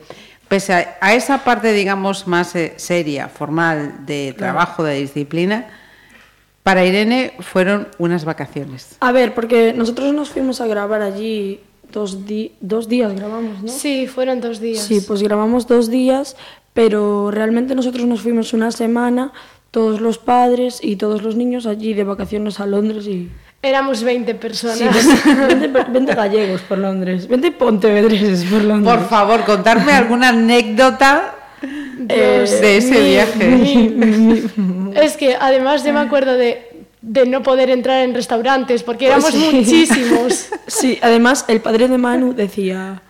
[0.49, 5.67] pese a, a esa parte, digamos, más eh, seria, formal, de trabajo, de disciplina,
[6.63, 8.97] para Irene fueron unas vacaciones.
[9.01, 11.61] A ver, porque nosotros nos fuimos a grabar allí
[11.93, 13.69] dos, di- dos días, grabamos, ¿no?
[13.69, 14.83] Sí, fueron dos días.
[14.83, 16.37] Sí, pues grabamos dos días,
[16.73, 19.33] pero realmente nosotros nos fuimos una semana,
[19.73, 23.31] todos los padres y todos los niños allí de vacaciones a Londres y...
[23.63, 24.79] Éramos 20 personas.
[24.79, 24.85] Sí,
[25.25, 28.97] 20, 20 20 gallegos por Londres, 20 pontevedreses por Londres.
[28.97, 31.37] Por favor, contarme alguna anécdota
[32.09, 33.95] Eh, de ese viaje.
[35.05, 39.31] Es que además yo me acuerdo de, de no poder entrar en restaurantes porque éramos
[39.31, 39.51] Pues sí.
[39.55, 40.49] muchísimos.
[40.67, 43.01] Sí, además el padre de Manu decía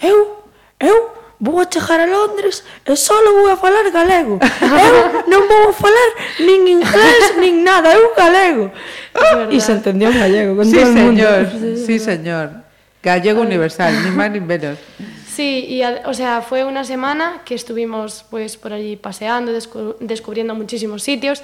[0.00, 0.44] Eu,
[0.80, 0.96] eu
[1.40, 4.38] vou a chegar a Londres e só vou a falar galego.
[4.60, 8.70] Eu non vou a falar nin inglés, nin nada, eu galego.
[9.16, 11.24] Ah, e se entendió en gallego con sí, todo o el mundo.
[11.86, 12.60] Sí, señor.
[13.02, 13.46] Gallego Ay.
[13.46, 14.76] universal, ni más ni menos.
[15.26, 19.52] Sí, y o sea, fue una semana que estuvimos pues por allí paseando,
[20.00, 21.42] descubriendo muchísimos sitios.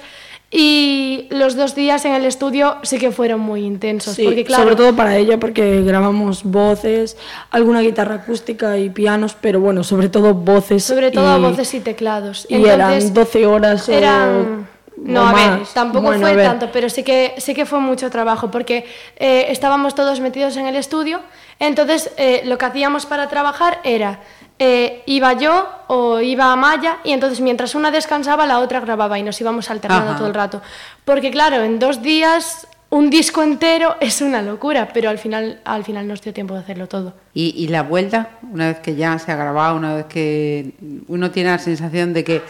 [0.49, 4.63] Y los dos días en el estudio sí que fueron muy intensos, Sí, porque claro,
[4.63, 7.17] sobre todo para ella porque grabamos voces,
[7.51, 10.83] alguna guitarra acústica y pianos, pero bueno, sobre todo voces.
[10.85, 12.45] sobre todo y- voces y teclados.
[12.49, 14.29] Y Entonces, eran 12 horas eran
[14.73, 18.09] o no a ver tampoco Bueno, fue tanto pero sí que sí que fue mucho
[18.09, 18.83] trabajo porque
[19.17, 21.19] eh, estábamos todos metidos en el estudio
[21.59, 24.21] entonces eh, lo que hacíamos para trabajar era
[24.59, 29.23] eh, iba yo o iba Amaya y entonces mientras una descansaba la otra grababa y
[29.23, 30.17] nos íbamos alternando Ajá.
[30.17, 30.61] todo el rato
[31.05, 35.83] porque claro en dos días un disco entero es una locura pero al final al
[35.83, 39.19] final nos dio tiempo de hacerlo todo Y, y la vuelta, una vez que ya
[39.19, 40.73] se ha grabado, una vez que
[41.07, 42.41] uno tiene la sensación de que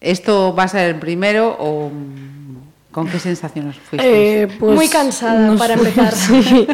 [0.00, 1.90] esto va a ser el primero o
[2.92, 4.14] con qué sensaciones fuisteis.
[4.14, 6.14] Eh, pues Muy cansada, para empezar.
[6.14, 6.66] sí.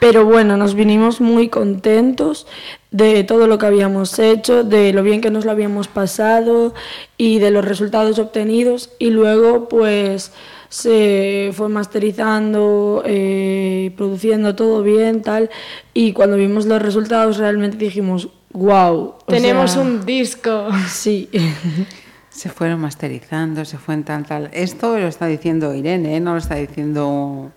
[0.00, 2.46] Pero bueno, nos vinimos muy contentos
[2.92, 6.72] de todo lo que habíamos hecho, de lo bien que nos lo habíamos pasado
[7.16, 8.90] y de los resultados obtenidos.
[9.00, 10.32] Y luego, pues,
[10.68, 15.50] se fue masterizando, eh, produciendo todo bien, tal.
[15.92, 19.14] Y cuando vimos los resultados, realmente dijimos, wow.
[19.26, 21.28] tenemos un disco Sí.
[22.38, 24.48] Se fueron masterizando, se fue en tal, tal.
[24.52, 26.20] Esto lo está diciendo Irene, ¿eh?
[26.20, 27.50] no lo está diciendo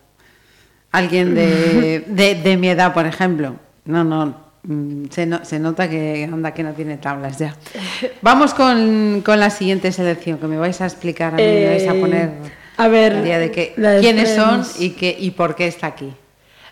[0.91, 3.55] alguien de, de, de mi edad, por ejemplo.
[3.85, 4.35] No, no.
[4.63, 7.55] mm, Se, no- se nota que anda que no tiene tablas ya.
[8.23, 11.87] Vamos con, con la siguiente selección que me vais a explicar a mí, me vais
[11.87, 12.29] a Eh, poner
[12.77, 16.11] a ver, el día de que, quiénes son y, qué, y por qué está aquí.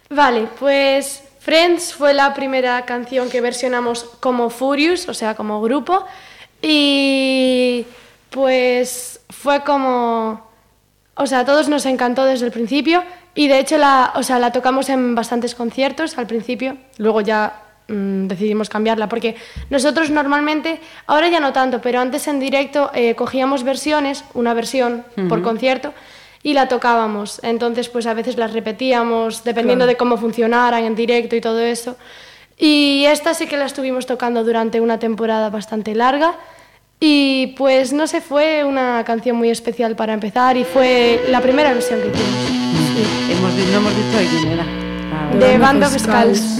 [0.09, 6.03] Vale, pues Friends fue la primera canción que versionamos como Furious, o sea, como grupo.
[6.61, 7.85] Y
[8.29, 10.47] pues fue como...
[11.15, 13.03] O sea, a todos nos encantó desde el principio
[13.35, 17.61] y de hecho la, o sea, la tocamos en bastantes conciertos al principio, luego ya
[17.89, 19.35] mm, decidimos cambiarla porque
[19.69, 25.03] nosotros normalmente, ahora ya no tanto, pero antes en directo eh, cogíamos versiones, una versión
[25.27, 25.93] por concierto
[26.41, 27.39] y la tocábamos.
[27.43, 31.97] Entonces, pues a veces las repetíamos dependiendo de cómo funcionaran en directo y todo eso.
[32.57, 36.35] Y esta sí que la estuvimos tocando durante una temporada bastante larga.
[36.99, 41.73] Y pues no sé, fue una canción muy especial para empezar y fue la primera
[41.73, 43.31] versión que hicimos.
[43.31, 44.65] Hemos, di- no hemos dicho de quién era.
[45.39, 46.59] De Band of Skulls.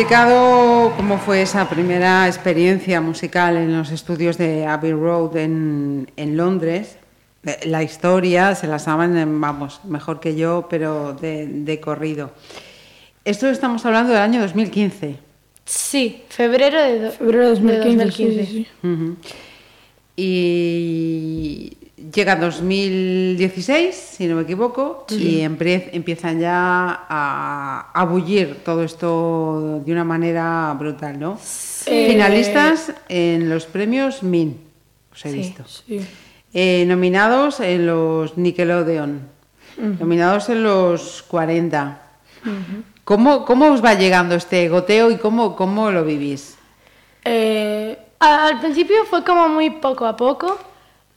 [0.00, 6.36] Explicado cómo fue esa primera experiencia musical en los estudios de Abbey Road en, en
[6.36, 6.98] Londres.
[7.64, 12.32] La historia se la saben, vamos, mejor que yo, pero de, de corrido.
[13.24, 15.16] Esto estamos hablando del año 2015.
[15.64, 18.04] Sí, febrero de, do- Febrero de 2015.
[18.04, 18.46] 2015.
[18.46, 18.66] sí.
[20.14, 21.76] Y
[22.12, 29.80] llega 2016, si no me equivoco, y empie- empiezan ya a, a bullir todo esto
[29.84, 31.36] de una manera brutal, ¿no?
[31.38, 34.60] Finalistas en los premios MIN,
[35.12, 35.36] os he Sí.
[35.38, 35.64] visto.
[36.52, 39.20] Eh, nominados en los Nickelodeon,
[40.00, 42.02] nominados en los 40.
[43.04, 46.56] ¿Cómo, ¿Cómo os va llegando este goteo y cómo, cómo lo vivís?
[47.24, 50.58] Eh, Al principio fue como muy poco a poco.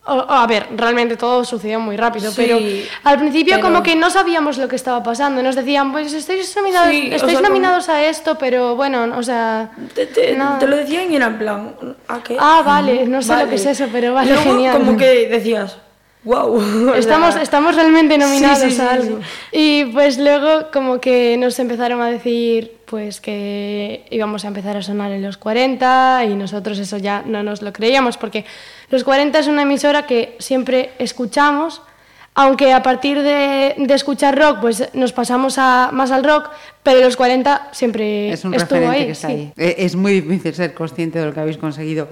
[0.10, 2.58] A ver, realmente todo sucedió muy rápido, Sí, pero
[3.04, 5.42] al principio pero- como que no sabíamos lo que estaba pasando.
[5.44, 9.72] Nos decían, pues estáis nominados, Sí, o como- nominados a esto, pero bueno, o sea...
[9.94, 10.58] te, te- no.
[10.60, 11.76] te lo decían y era en plan,
[12.08, 12.38] ¿a qué?
[12.40, 14.78] Ah, vale, no sé lo que es eso, pero vale, luego genial.
[14.78, 15.78] como que decías,
[16.24, 16.94] wow.
[16.96, 19.20] Estamos, estamos realmente nominados sí, sí, a algo.
[19.52, 24.82] Y pues luego como que nos empezaron a decir pues que íbamos a empezar a
[24.82, 28.46] sonar en los 40 y nosotros eso ya no nos lo creíamos porque
[28.90, 31.84] los 40 es una emisora que siempre escuchamos,
[32.34, 36.50] aunque a partir de, de escuchar rock pues nos pasamos a, más al rock,
[36.82, 39.06] pero los 40 siempre Es un estuvo referente ahí.
[39.06, 39.34] que está sí.
[39.34, 39.54] ahí.
[39.56, 42.08] Eh, Es muy difícil ser consciente de lo que habéis conseguido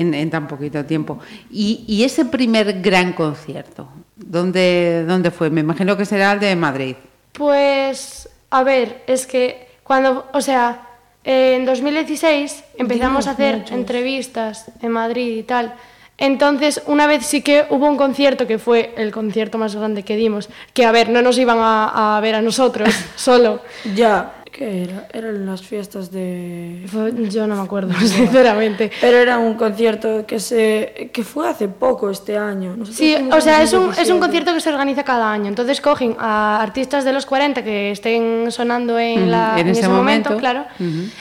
[0.00, 1.18] en, en tan poquito tiempo.
[1.50, 5.50] Y, y ese primer gran concierto, ¿dónde, ¿dónde fue?
[5.50, 6.96] Me imagino que será el de Madrid.
[7.32, 10.88] Pues, a ver, es que cuando, o sea,
[11.22, 15.74] en 2016 empezamos a hacer entrevistas en Madrid y tal.
[16.16, 20.16] Entonces, una vez sí que hubo un concierto que fue el concierto más grande que
[20.16, 23.62] dimos, que a ver, no nos iban a, a ver a nosotros solo.
[23.94, 25.06] Ya, ¿Qué era?
[25.12, 26.84] Eran las fiestas de...
[27.30, 28.90] Yo no me acuerdo, sinceramente.
[29.00, 32.70] Pero era un concierto que se que fue hace poco este año.
[32.76, 34.20] Nosotros Sí, o sea, es un, es un 2017.
[34.20, 35.46] concierto que se organiza cada año.
[35.46, 39.80] Entonces cogen a artistas de los 40 que estén sonando en, la, en en ese
[39.82, 40.40] ese, momento, momento.
[40.40, 40.64] claro.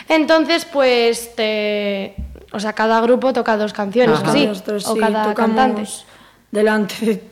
[0.07, 2.15] Entonces, pues, te,
[2.51, 4.31] o sea, cada grupo toca dos canciones, Ajá.
[4.31, 5.83] así, Nosotros o sí, cada cantante.
[6.51, 7.23] delante de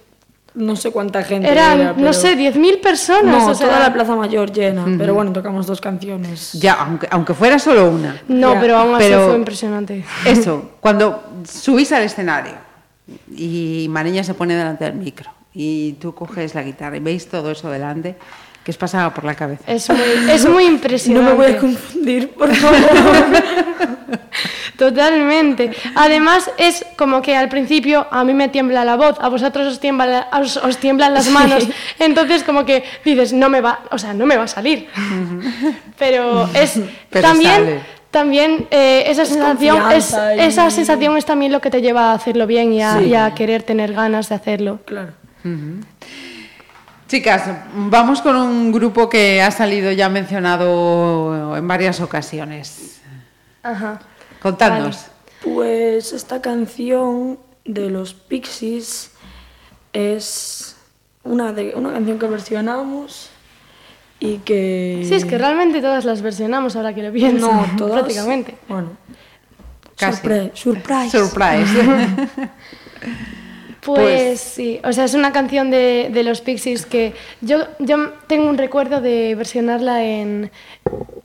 [0.58, 1.50] no sé cuánta gente.
[1.50, 3.44] Eran, era, no sé, 10.000 personas.
[3.46, 4.86] No, o sea, toda la Plaza Mayor llena.
[4.98, 6.54] Pero bueno, tocamos dos canciones.
[6.54, 8.22] Ya, aunque, aunque fuera solo una.
[8.28, 8.60] No, Ya.
[8.62, 10.04] pero aún así Pero- fue impresionante.
[10.26, 12.54] Eso, cuando subís al escenario
[13.36, 17.52] y Mariña se pone delante del micro y tú coges la guitarra y veis todo
[17.52, 18.18] eso delante,
[18.68, 19.64] ¿qué os pasaba por la cabeza?
[19.66, 21.30] Es muy, es muy No impresionante.
[21.32, 22.78] me voy a confundir, por favor.
[24.78, 25.72] Totalmente.
[25.96, 29.80] Además, es como que al principio a mí me tiembla la voz, a vosotros os,
[29.80, 31.66] tiembla, os, os tiemblan las manos.
[31.98, 34.90] Entonces, como que dices, no me va, o sea, no me va a salir.
[35.98, 36.78] Pero es
[37.10, 37.52] Pero también.
[37.54, 37.98] sale.
[38.12, 42.14] También eh, esa sensación es, y- esa sensación es también lo que te lleva a
[42.16, 43.06] hacerlo bien y a, Sí.
[43.06, 44.80] y a querer tener ganas de hacerlo.
[44.86, 45.14] claro.
[47.08, 47.44] Chicas,
[47.74, 53.00] vamos con un grupo que ha salido ya mencionado en varias ocasiones.
[53.64, 54.00] Ajá.
[54.42, 55.06] Contadnos.
[55.42, 59.12] Pues esta canción de los Pixies
[59.94, 60.76] es
[61.24, 63.30] una, de, una canción que versionamos
[64.20, 65.04] y que...
[65.08, 67.52] Sí, es que realmente todas las versionamos ahora que lo pienso.
[67.52, 68.00] No, todas.
[68.00, 68.58] Prácticamente.
[68.68, 68.90] Bueno,
[69.96, 70.22] Casi.
[70.28, 71.18] surpre- surprise.
[71.18, 72.50] Surprise.
[73.96, 78.10] Pues, Pues- sí, o sea, es una canción de, de los Pixies que yo, yo
[78.28, 80.52] tengo un recuerdo de versionarla en,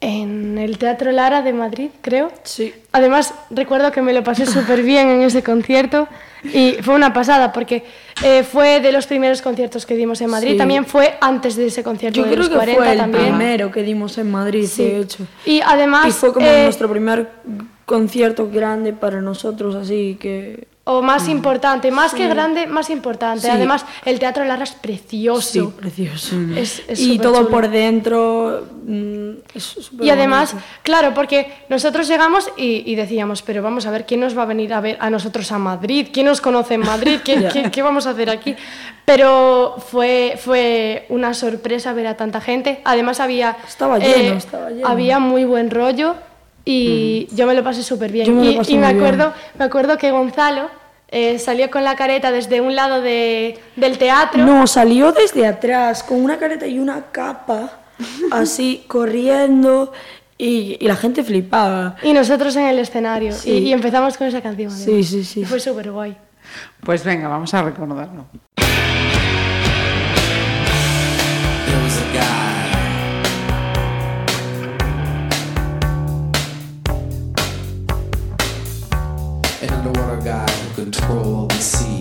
[0.00, 2.30] en el Teatro Lara de Madrid, creo.
[2.44, 2.72] Sí.
[2.92, 6.06] Además, recuerdo que me lo pasé súper bien en ese concierto
[6.44, 7.82] y fue una pasada porque
[8.24, 10.52] eh, fue de los primeros conciertos que dimos en Madrid.
[10.52, 10.56] Sí.
[10.56, 13.24] También fue antes de ese concierto Yo de creo los que 40 fue el también.
[13.36, 14.84] primero que dimos en Madrid, Sí.
[14.84, 15.26] de hecho.
[15.44, 16.06] Y además...
[16.08, 17.28] Y fue como eh, nuestro primer
[17.86, 20.70] concierto grande para nosotros, así que...
[20.84, 23.42] O más importante, más que grande, más importante.
[23.42, 23.48] Sí.
[23.48, 25.40] Además, el Teatro Lara es precioso.
[25.52, 26.34] Sí, precioso.
[26.56, 30.68] Es- es y todo por dentro mm, es Y además, bonito.
[30.82, 34.46] claro, porque nosotros llegamos y, y decíamos, pero vamos a ver, ¿quién nos va a
[34.46, 36.08] venir a ver a nosotros a Madrid?
[36.12, 37.20] ¿Quién nos conoce en Madrid?
[37.24, 38.56] ¿Qué, qué- qué vamos a hacer aquí?
[39.04, 42.80] Pero fue, fue una sorpresa ver a tanta gente.
[42.84, 43.50] Además había...
[43.52, 44.88] eh, Estaba lleno, estaba lleno.
[44.88, 46.16] Había muy buen rollo
[46.64, 48.26] y yo me lo pasé súper bien.
[48.26, 49.04] Yo me lo y pasé y me, muy bien.
[49.04, 50.68] acuerdo, me acuerdo que Gonzalo
[51.08, 54.44] eh, salió con la careta desde un lado de- del teatro.
[54.44, 57.80] No, salió desde atrás con una careta y una capa,
[58.30, 59.92] así, corriendo,
[60.38, 61.96] y, y la gente flipaba.
[62.02, 63.32] Y nosotros en el escenario.
[63.32, 63.50] Sí.
[63.50, 64.70] Y, y empezamos con esa canción.
[64.70, 65.06] Sí, además.
[65.06, 65.40] sí, sí.
[65.40, 66.16] Y fue súper guay.
[66.84, 68.26] Pues venga, vamos a recordarlo.
[80.92, 81.98] Controlled the sea.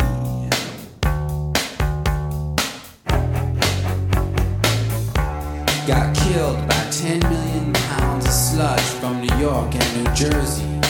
[5.88, 10.81] Got killed by 10 million pounds of sludge from New York and New Jersey.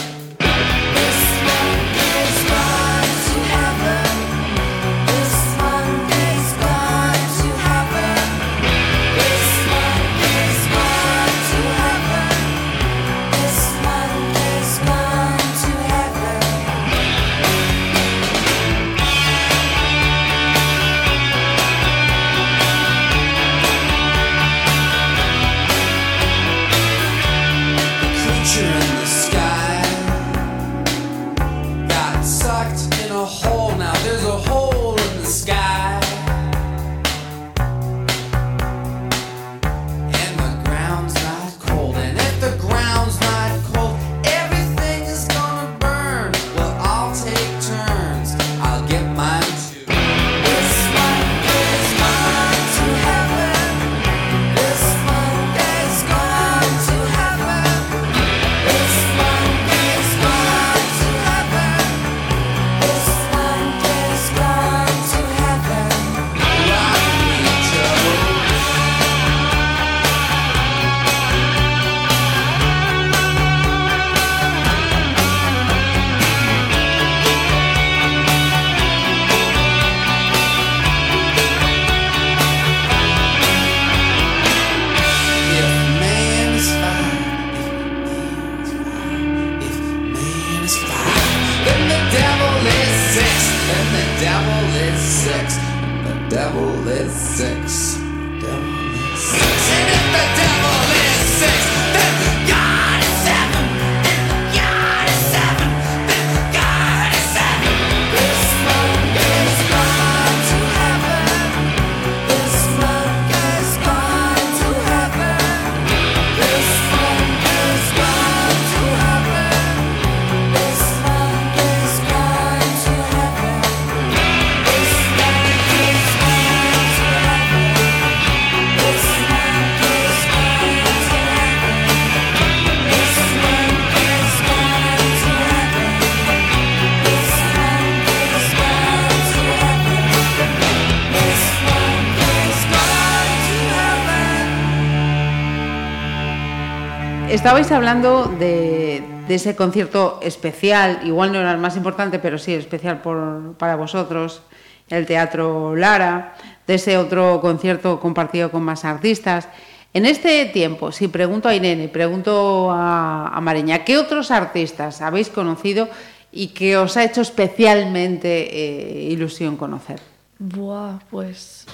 [147.42, 153.02] Estabais hablando de, ese concierto especial, igual no era el más importante, pero sí especial
[153.02, 154.44] por, para vosotros,
[154.90, 156.36] el Teatro Lara,
[156.68, 159.50] de ese otro concierto compartido con más artistas.
[159.92, 165.30] En este tiempo, si pregunto a Irene, pregunto a, a Mareña, ¿qué otros artistas habéis
[165.30, 165.90] conocido
[166.32, 170.00] y que os ha hecho especialmente eh, ilusión conocer?
[170.38, 171.66] Buah, pues.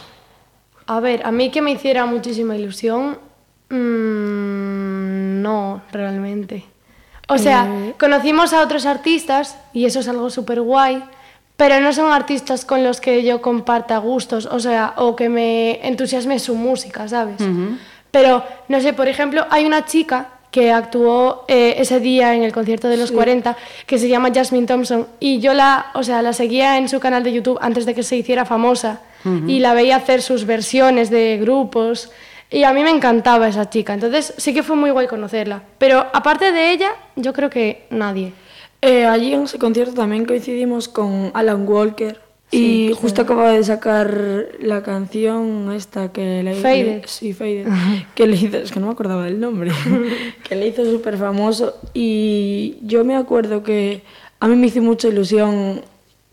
[0.86, 3.27] A ver, a mí que me hiciera muchísima ilusión.
[3.70, 6.66] Mm, no, realmente.
[7.28, 7.68] O sea,
[8.00, 11.04] conocimos a otros artistas y eso es algo súper guay,
[11.58, 15.86] pero no son artistas con los que yo comparta gustos, o sea, o que me
[15.86, 17.38] entusiasme su música, ¿sabes?
[18.12, 22.54] Pero, no sé, por ejemplo, hay una chica que actuó eh, ese día en el
[22.54, 26.32] concierto de los 40 que se llama Jasmine Thompson y yo la, o sea, la
[26.34, 29.02] seguía en su canal de YouTube antes de que se hiciera famosa
[29.46, 32.12] y la veía hacer sus versiones de grupos
[32.50, 36.06] y a mí me encantaba esa chica, entonces sí que fue muy guay conocerla, pero
[36.14, 38.34] aparte de ella, yo creo que nadie.
[38.82, 42.20] Eh, allí en ese concierto también coincidimos con Alan Walker.
[42.50, 47.04] y justo acababa de sacar la canción esta que le Faded.
[47.06, 47.68] Sí, Faded.
[48.16, 49.72] que le hizo, es que no me acordaba del nombre,
[50.48, 51.76] que le hizo súper famoso.
[51.94, 54.04] Y yo me acuerdo que
[54.40, 55.82] a mí me hizo mucha ilusión.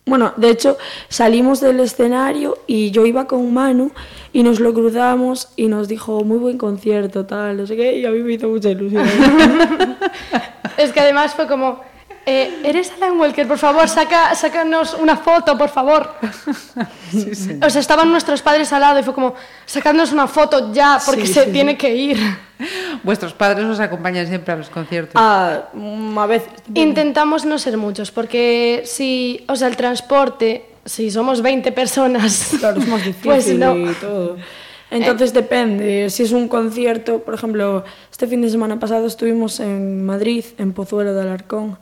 [0.07, 0.77] Bueno, de hecho,
[1.09, 3.91] salimos del escenario y yo iba con Manu
[4.35, 8.05] y nos lo cruzamos y nos dijo, muy buen concierto, tal, no sé qué, y
[8.05, 9.05] a mí me hizo mucha ilusión.
[10.77, 11.81] Es que además fue como,
[12.27, 13.47] eh, ¿eres Alan Walker?
[13.47, 16.15] Por favor, saca, sácanos una foto, por favor.
[17.63, 19.35] O sea, estaban nuestros padres al lado y fue como,
[19.67, 21.79] sacadnos una foto ya, porque Sí, se sí, tiene sí.
[21.79, 22.19] que ir.
[23.05, 25.13] Vuestros padres os acompañan siempre a los conciertos.
[25.15, 26.49] Ah, mm, a veces.
[26.75, 32.81] Intentamos no ser muchos, porque si, o sea, el transporte, si somos 20 personas, Claro,
[32.81, 33.77] es más difícil pues no.
[33.77, 34.37] y todo.
[34.91, 40.05] Entonces depende, si es un concierto, por ejemplo, este fin de semana pasado estuvimos en
[40.05, 41.79] Madrid, en Pozuelo de Alarcón,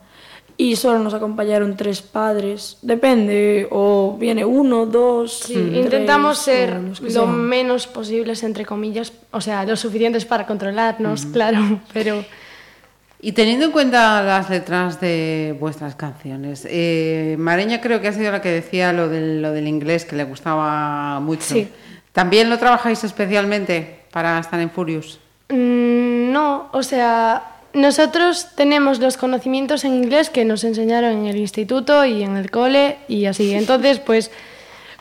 [0.57, 2.77] y solo nos acompañaron tres padres.
[2.81, 5.39] Depende, o viene uno, dos.
[5.39, 7.39] Sí, tres, intentamos ser lo sean.
[7.41, 12.23] menos posibles, entre comillas, o sea, lo suficientes para controlarnos, claro, pero...
[13.25, 18.33] Y teniendo en cuenta las letras de vuestras canciones, eh, Mareña creo que ha sido
[18.33, 21.53] la que decía lo del, lo del inglés, que le gustaba mucho.
[21.53, 21.69] Sí.
[22.11, 25.21] ¿También lo trabajáis especialmente para estar en Furious?
[25.47, 31.37] Mm, No, o sea, nosotros tenemos los conocimientos en inglés que nos enseñaron en el
[31.37, 33.53] instituto y en el cole y así.
[33.55, 34.31] Entonces, pues,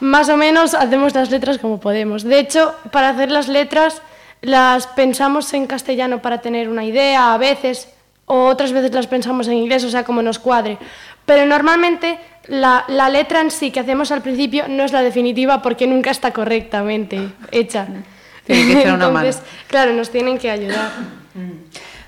[0.01, 2.25] más o menos hacemos las letras como podemos.
[2.25, 4.03] De hecho, para hacer las letras
[4.41, 7.89] las pensamos en castellano para tener una idea a veces,
[8.27, 10.79] o otras veces las pensamos en inglés, o sea, como nos cuadre.
[11.27, 12.19] Pero normalmente
[12.49, 16.11] la, la letra en sí que hacemos al principio no es la definitiva porque nunca
[16.11, 17.87] está correctamente hecha.
[18.45, 19.27] Tiene que echar una mano.
[19.27, 20.91] Entonces, claro, nos tienen que ayudar.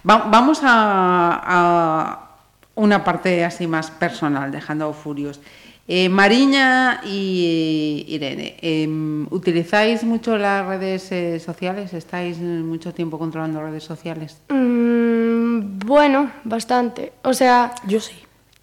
[0.08, 2.30] Va- vamos a, a
[2.74, 5.40] una parte así más personal, dejando Furious.
[5.86, 11.92] Eh, Mariña y Irene, em, ¿utilizáis mucho las redes eh, sociales?
[11.92, 14.38] ¿Estáis mucho tiempo controlando redes sociales?
[14.48, 17.12] Mm, bueno, bastante.
[17.22, 18.14] O sea, Yo sí.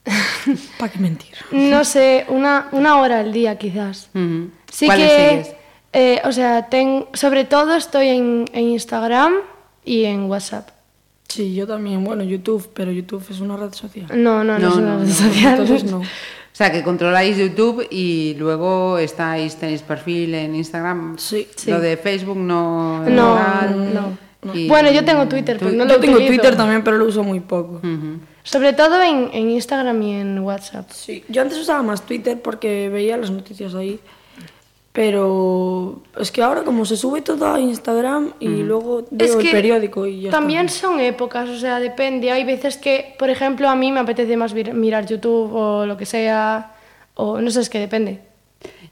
[0.79, 1.29] ¿Para qué mentir?
[1.51, 4.09] no sé, una, una hora al día quizás.
[4.15, 4.49] Ujú.
[4.71, 5.55] Sí ¿Cuáles que, sigues?
[5.93, 9.33] eh, o sea, ten- sobre todo estoy en, en Instagram
[9.85, 10.69] y en WhatsApp.
[11.31, 12.03] Sí, yo también.
[12.03, 14.07] Bueno, YouTube, pero YouTube es una red social.
[14.21, 15.13] No, no, no, No, es una no, red no.
[15.13, 15.59] social.
[15.61, 16.01] Entonces no.
[16.53, 21.17] O sea, que controláis YouTube y luego estáis, tenéis perfil en Instagram.
[21.17, 21.47] Sí.
[21.67, 23.09] Lo de Facebook no.
[23.09, 23.39] No,
[24.43, 24.53] no.
[24.53, 26.33] Y- Bueno, yo tengo Twitter, pero no lo Yo tengo utilizo.
[26.33, 27.79] Twitter también, pero lo uso muy poco.
[28.43, 30.89] Sobre todo en, en Instagram y en WhatsApp.
[30.91, 33.99] Sí, yo antes usaba más Twitter porque veía las noticias ahí.
[34.93, 40.05] Pero es que ahora como se sube todo a Instagram y luego veo el periódico
[40.05, 40.87] y ya también está.
[40.87, 42.29] son épocas, o sea, depende.
[42.29, 46.05] Hay veces que, por ejemplo, a mí me apetece más mirar YouTube o lo que
[46.05, 46.75] sea,
[47.13, 48.19] o no sé, es que depende.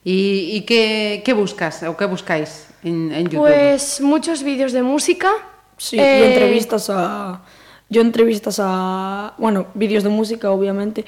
[0.06, 3.50] ¿Y, y qué, qué buscas o qué buscáis en, en YouTube?
[3.50, 5.30] Pues muchos vídeos de música.
[5.76, 7.42] Sí, y eh, entrevistas a...
[7.90, 9.34] Yo entrevistas a...
[9.38, 11.06] Bueno, vídeos de música, obviamente.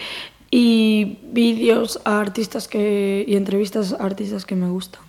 [0.51, 3.25] Y vídeos a artistas que...
[3.27, 5.01] Y entrevistas a artistas que me gustan.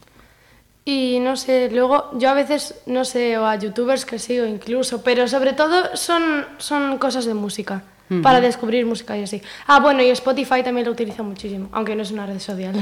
[0.84, 5.03] Y no sé, luego yo a veces, no sé, o a youtubers que sigo incluso,
[5.03, 7.84] pero sobre todo son, son cosas de música,
[8.20, 9.40] para descubrir música y así.
[9.66, 12.74] Ah, bueno, y Spotify también lo utilizo muchísimo, aunque no es una red social.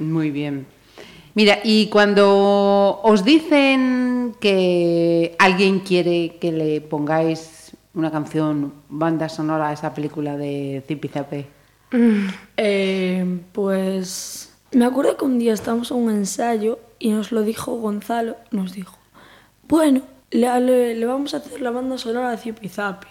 [0.00, 0.66] Muy bien.
[1.34, 7.63] Mira, y cuando os dicen que alguien quiere que le pongáis
[7.94, 11.46] una canción, banda sonora a esa película de Zipizape,
[12.56, 17.76] Eh, pues me acuerdo que un día estábamos en un ensayo y nos lo dijo
[17.76, 18.98] Gonzalo, nos dijo,
[19.68, 23.06] bueno, le, le- le vamos a hacer la banda sonora a Zipi Zapi.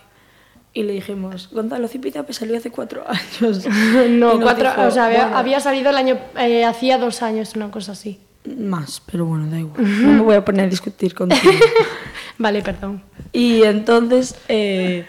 [0.75, 3.65] Y le dijimos, Gonzalo, Zipi Zapi salió hace cuatro años.
[4.09, 7.55] No, cuatro, dijo, o sea, había, "Bueno, había salido el año, eh, hacía dos años,
[7.55, 8.19] una cosa así.
[8.45, 10.01] Más, pero bueno, da igual.
[10.01, 11.51] No me voy a poner a discutir contigo.
[12.37, 13.01] Vale, perdón.
[13.31, 15.05] Y entonces eh,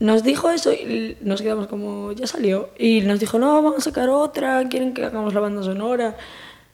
[0.00, 2.70] nos dijo eso y nos quedamos como, ya salió.
[2.78, 6.16] Y nos dijo, no, vamos a sacar otra, quieren que hagamos la banda sonora.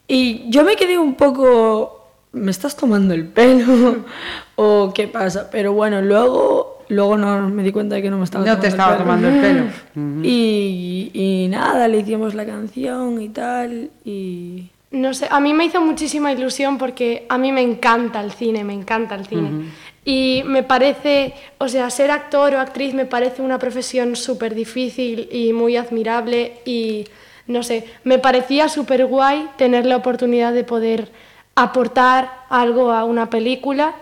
[0.07, 3.97] Y yo me quedé un poco, ¿me estás tomando el pelo?
[4.55, 5.49] ¿O qué pasa?
[5.51, 8.67] Pero bueno, luego, luego no, me di cuenta de que no me estaba No te
[8.67, 9.63] estaba tomando el pelo.
[10.23, 13.91] Y, y nada, le hicimos la canción y tal.
[14.03, 18.31] Y No sé, a mí me hizo muchísima ilusión porque a mí me encanta el
[18.31, 19.71] cine, me encanta el cine.
[20.05, 25.29] Y me parece, o sea, ser actor o actriz me parece una profesión súper difícil
[25.31, 27.07] y muy admirable y
[27.47, 31.09] no sé, me parecía súper guay tener la oportunidad de poder
[31.55, 33.95] aportar algo a una película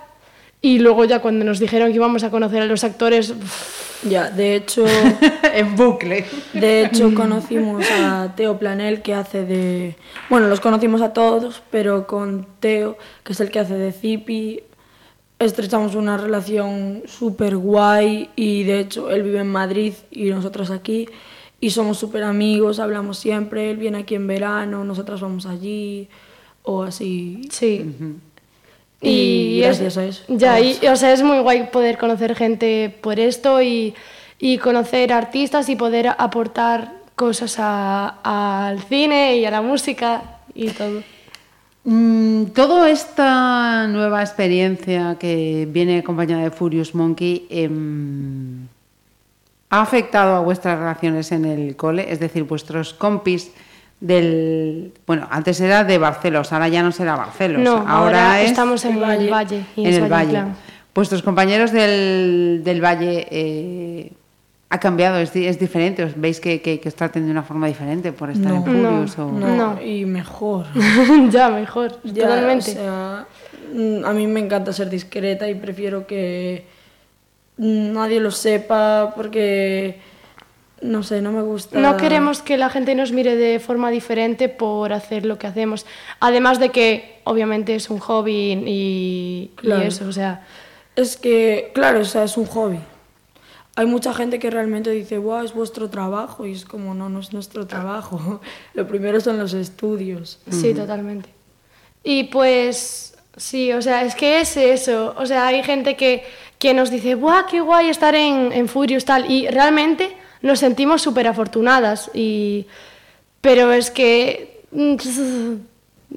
[0.61, 3.33] y luego ya cuando nos dijeron que íbamos a conocer a los actores,
[4.04, 4.86] ya, de hecho...
[5.54, 6.26] en bucle.
[6.54, 9.95] De hecho, conocimos a Teo Planel, que hace de...
[10.30, 14.64] Bueno, los conocimos a todos, pero con Teo, que es el que hace de Zipi,
[15.39, 21.08] estrechamos una relación súper guay y de hecho él vive en Madrid y nosotros aquí
[21.60, 26.10] y somos súper amigos, hablamos siempre, él viene aquí en verano, nosotras vamos allí
[26.64, 27.41] o así.
[27.49, 27.86] sí.
[29.02, 30.24] Y es- gracias a eso.
[30.28, 33.93] Ya, y, o sea, es muy guay poder conocer gente por esto y,
[34.39, 40.22] y conocer artistas y poder aportar cosas a- al cine y a la música
[40.54, 41.02] y todo.
[41.84, 48.68] Mm, Toda esta nueva experiencia que viene acompañada de Furious Monkey em,
[49.72, 53.52] ha afectado a vuestras relaciones en el cole, es decir, vuestros compis
[54.02, 58.84] del bueno, antes era de Barcelos, ahora ya no será Barcelos, No, ahora es estamos
[58.86, 59.30] en el Valle.
[59.30, 59.66] Valle.
[59.76, 60.52] y en es el Valle Valle.
[60.93, 64.12] Vuestros compañeros del, del Valle eh,
[64.70, 67.68] ha cambiado, es, es diferente, os veis que, que, que os traten de una forma
[67.68, 69.82] diferente por estar en Furious o- No, No.
[69.82, 70.66] y mejor.
[71.30, 72.72] ya, mejor, Ya, totalmente.
[72.72, 73.26] o sea,
[73.74, 76.66] mm, a mí me encanta ser discreta y prefiero que
[77.58, 79.99] nadie lo sepa porque,
[80.82, 81.79] no sé, no me gusta.
[81.79, 85.86] No queremos que la gente nos mire de forma diferente por hacer lo que hacemos.
[86.19, 89.84] Además de que, obviamente, es un hobby y, y Claro.
[89.84, 90.45] eso, o sea,
[90.95, 92.79] Es que, claro, o sea, es un hobby.
[93.77, 96.45] Hay mucha gente que realmente dice, wow, es vuestro trabajo.
[96.45, 98.41] Y es como, no, no es nuestro trabajo.
[98.73, 100.39] Lo primero son los estudios.
[100.49, 101.29] Sí, totalmente.
[102.03, 105.15] Y pues sí, o sea, es que es eso.
[105.17, 106.23] O sea, hay gente que,
[106.59, 109.32] que nos dice, ¡buah, qué guay estar en, en Furious tal!
[109.32, 110.11] Y realmente
[110.41, 112.11] nos sentimos súper afortunadas.
[112.13, 112.67] Y...
[113.41, 114.63] Pero es que...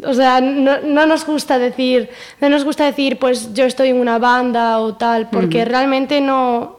[0.02, 2.10] O sea, no, no nos gusta decir,
[2.40, 6.78] no nos gusta decir, pues yo estoy en una banda o tal, porque realmente no,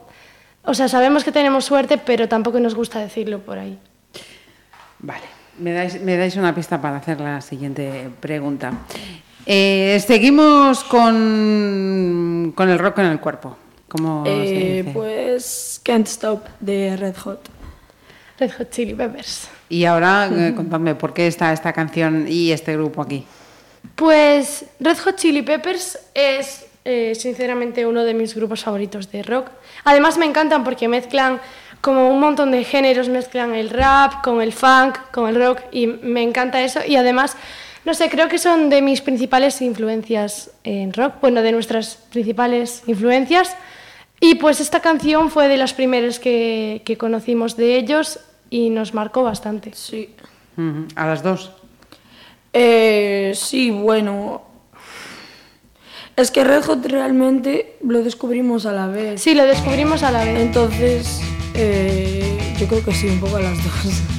[0.65, 3.77] o sea, sabemos que tenemos suerte, pero tampoco nos gusta decirlo por ahí.
[4.99, 5.25] Vale,
[5.59, 8.73] me dais, me dais una pista para hacer la siguiente pregunta.
[9.45, 13.55] Eh, seguimos con, con el rock en el cuerpo.
[13.95, 14.91] ¿Cómo se Eh, dice?
[14.93, 17.39] pues Can't Stop de Red Hot.
[18.39, 19.47] Red Hot Chili Peppers.
[19.69, 23.25] Y ahora eh, contadme por qué está esta canción y este grupo aquí.
[23.95, 29.49] Pues Red Hot Chili Peppers es eh, sinceramente uno de mis grupos favoritos de rock.
[29.85, 31.39] Además me encantan porque mezclan
[31.81, 35.87] como un montón de géneros, mezclan el rap con el funk, con el rock y
[35.87, 36.79] me encanta eso.
[36.85, 37.37] Y además,
[37.85, 42.81] no sé, creo que son de mis principales influencias en rock, bueno, de nuestras principales
[42.87, 43.55] influencias.
[44.19, 48.93] Y pues esta canción fue de las primeras que, que conocimos de ellos y nos
[48.93, 49.71] marcó bastante.
[49.73, 50.09] Sí.
[50.57, 51.51] Uh ¿A las dos?
[52.53, 54.43] Eh, sí, bueno.
[56.15, 59.21] Es que Red Hot realmente lo descubrimos a la vez.
[59.21, 60.39] Sí, lo descubrimos a la vez.
[60.39, 61.19] Entonces,
[61.53, 64.14] eh, yo creo que sí, un poco a las dos.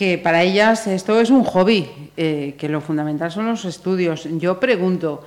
[0.00, 1.86] Que para ellas esto es un hobby,
[2.16, 4.26] eh, que lo fundamental son los estudios.
[4.38, 5.26] Yo pregunto,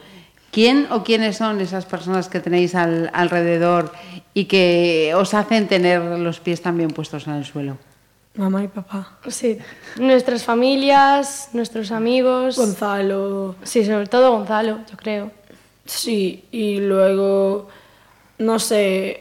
[0.50, 3.92] ¿quién o quiénes son esas personas que tenéis al- alrededor
[4.34, 7.78] y que os hacen tener los pies también puestos en el suelo?
[8.34, 9.20] Mamá y papá.
[9.28, 9.60] Sí,
[10.00, 12.58] nuestras familias, nuestros amigos.
[12.58, 13.56] Gonzalo.
[13.62, 15.32] Sí, sobre todo Gonzalo, yo creo.
[15.86, 17.70] Sí, y luego,
[18.40, 19.20] no sé,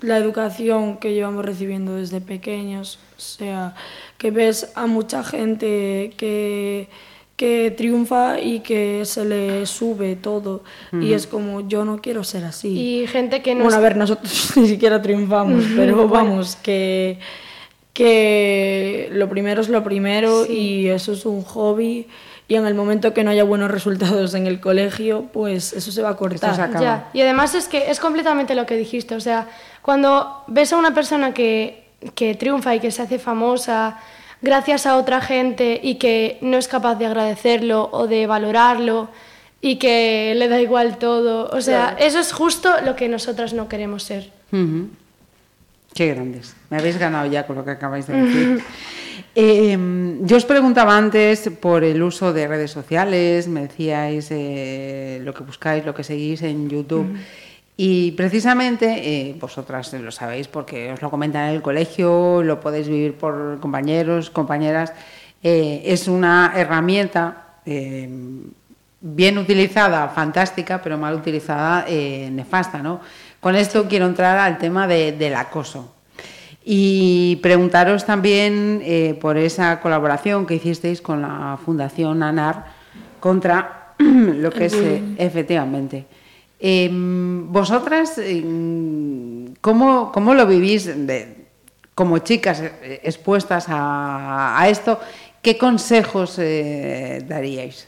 [0.00, 3.76] la educación que llevamos recibiendo desde pequeños, o sea,
[4.24, 6.88] que ves a mucha gente que,
[7.36, 10.62] que triunfa y que se le sube todo,
[10.98, 12.68] y es como, yo no quiero ser así.
[13.02, 17.18] Y gente que no Bueno, a ver, nosotros ni siquiera triunfamos, pero vamos, que,
[17.92, 22.06] que lo primero es lo primero y eso es un hobby.
[22.48, 26.00] Y en el momento que no haya buenos resultados en el colegio, pues eso se
[26.00, 26.56] va a cortar.
[26.56, 26.82] se acaba.
[26.82, 29.48] Ya, y además es que es completamente lo que dijiste, o sea,
[29.82, 31.83] cuando ves a una persona que,
[32.14, 33.98] que triunfa y que se hace famosa
[34.42, 39.08] gracias a otra gente y que no es capaz de agradecerlo o de valorarlo
[39.60, 43.66] y que le da igual todo, o sea, eso es justo lo que nosotras no
[43.66, 44.30] queremos ser.
[44.52, 44.88] Ujú.
[45.94, 46.54] Qué grandes.
[46.68, 48.62] Me habéis ganado ya con lo que acabáis de decir.
[49.36, 49.76] Eh,
[50.22, 55.42] yo os preguntaba antes por el uso de redes sociales, me decíais eh, lo que
[55.42, 57.16] buscáis, lo que seguís en YouTube.
[57.76, 58.86] Y precisamente,
[59.30, 63.58] eh, vosotras lo sabéis porque os lo comentan en el colegio, lo podéis vivir por
[63.60, 64.92] compañeros, compañeras,
[65.42, 68.08] eh, es una herramienta eh,
[69.00, 71.84] bien utilizada, fantástica, pero mal utilizada,
[72.30, 73.00] nefasta, ¿no?
[73.40, 75.94] Con esto quiero entrar al tema de- del acoso.
[76.64, 78.82] Y preguntaros también
[79.20, 82.64] por esa colaboración que hicisteis con la Fundación ANAR
[83.20, 84.74] contra lo que es
[85.18, 86.06] efectivamente.
[86.60, 91.44] Em, vosotras, em, ¿cómo, cómo lo vivís de-
[91.94, 94.98] como chicas eh, expuestas a, a esto?
[95.42, 97.86] ¿Qué consejos eh, daríais?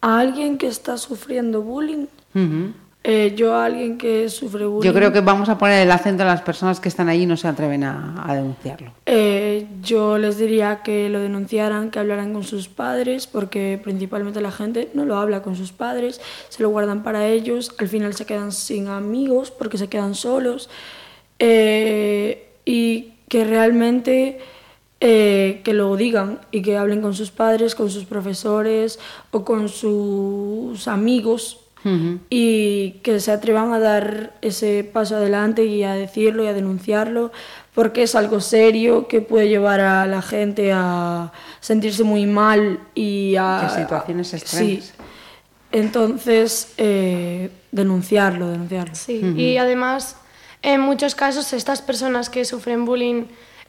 [0.00, 2.06] A alguien que está sufriendo bullying.
[3.06, 4.90] Eh, yo a alguien que sufre bullying.
[4.90, 7.26] Yo creo que vamos a poner el acento en las personas que están allí y
[7.26, 8.92] no se atreven a, a denunciarlo.
[9.04, 14.50] Eh, yo les diría que lo denunciaran, que hablaran con sus padres, porque principalmente la
[14.50, 18.24] gente no lo habla con sus padres, se lo guardan para ellos, al final se
[18.24, 20.70] quedan sin amigos porque se quedan solos,
[21.38, 24.38] eh, y que realmente
[25.00, 28.98] eh, que lo digan y que hablen con sus padres, con sus profesores
[29.30, 31.63] o con sus amigos
[32.30, 37.30] y que se atrevan a dar ese paso adelante y a decirlo y a denunciarlo
[37.74, 43.34] porque es algo serio que puede llevar a la gente a sentirse muy mal y
[43.36, 44.36] a Que situaciones Sí.
[44.36, 44.94] extremas.
[45.72, 48.94] Entonces, eh, denunciarlo, denunciarlo.
[48.94, 50.16] Sí, y además,
[50.62, 53.24] en muchos casos, estas personas que sufren bullying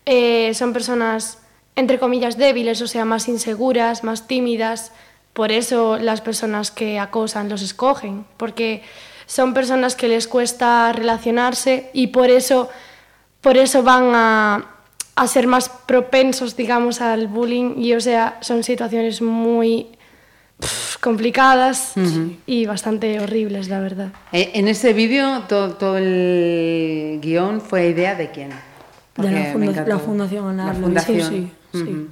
[0.05, 1.39] eh, son personas,
[1.75, 4.91] entre comillas, débiles, o sea, más inseguras, más tímidas.
[5.35, 8.81] Por eso las personas que acosan los escogen, porque
[9.27, 12.69] son personas que les cuesta relacionarse y por eso,
[13.41, 14.65] por eso van a,
[15.15, 17.75] a ser más propensos, digamos, al bullying.
[17.77, 19.87] Y, o sea, son situaciones muy
[21.01, 21.93] complicadas
[22.45, 24.13] y bastante horribles, la verdad.
[24.31, 28.51] Eh, En ese vídeo todo, todo el guion fue idea de quién?
[29.17, 31.29] De la funda- Fundación ANAR, La fundación.
[31.29, 31.81] sí, sí.
[31.81, 32.07] Ujú.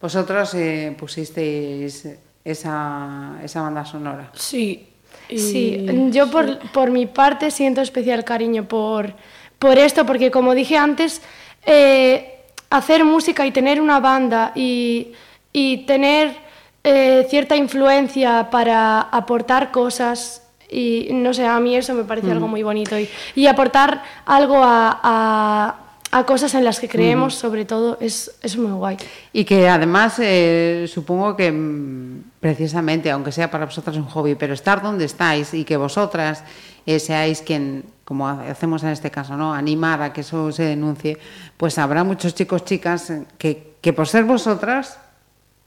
[0.00, 2.06] Vosotros eh, pusisteis
[2.44, 4.30] esa, esa banda sonora.
[4.34, 4.86] Sí.
[5.28, 9.14] y- Sí, yo por, por mi parte siento especial cariño por,
[9.58, 11.22] por esto, porque como dije antes,
[11.66, 12.40] eh,
[12.70, 15.12] hacer música y tener una banda y,
[15.52, 16.34] y tener
[16.82, 22.48] eh, cierta influencia para aportar cosas, y no sé, a mí eso me parece algo
[22.48, 25.76] muy bonito, y, y aportar algo a, a-
[26.12, 28.96] a cosas en las que creemos, sobre todo, es, es muy guay.
[29.32, 34.54] Y que además eh, supongo que mm, precisamente, aunque sea para vosotras un hobby, pero
[34.54, 36.42] estar donde estáis y que vosotras
[36.84, 39.54] eh, seáis quien, como ha- hacemos en este caso, ¿no?
[39.54, 41.16] animar a que eso se denuncie,
[41.56, 44.98] pues habrá muchos chicos, chicas eh, que, que por ser vosotras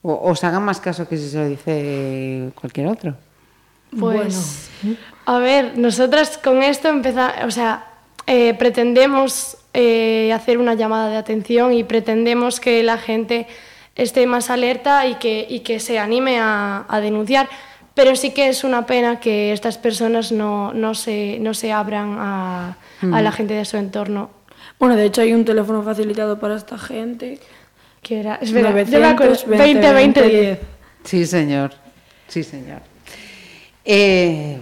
[0.02, 3.16] o- os hagan más caso que si se lo dice cualquier otro.
[3.98, 4.70] Pues,
[5.26, 7.86] a ver, nosotras con esto empezamos, o sea,
[8.26, 13.48] eh, pretendemos eh, hacer una llamada de atención y pretendemos que la gente
[13.96, 17.50] esté más alerta y que, y que se anime a, a denunciar.
[17.94, 22.16] Pero sí que es una pena que estas personas no, no, se, no se abran
[22.18, 24.32] a, a la gente de su entorno.
[24.80, 27.40] Bueno, de hecho hay un teléfono facilitado para esta gente.
[28.02, 30.60] Que era, espera, yo me acuerdo, 900 20 20 10.
[31.04, 31.72] Sí, señor.
[32.28, 32.82] Sí, señor.
[33.86, 34.58] Eh,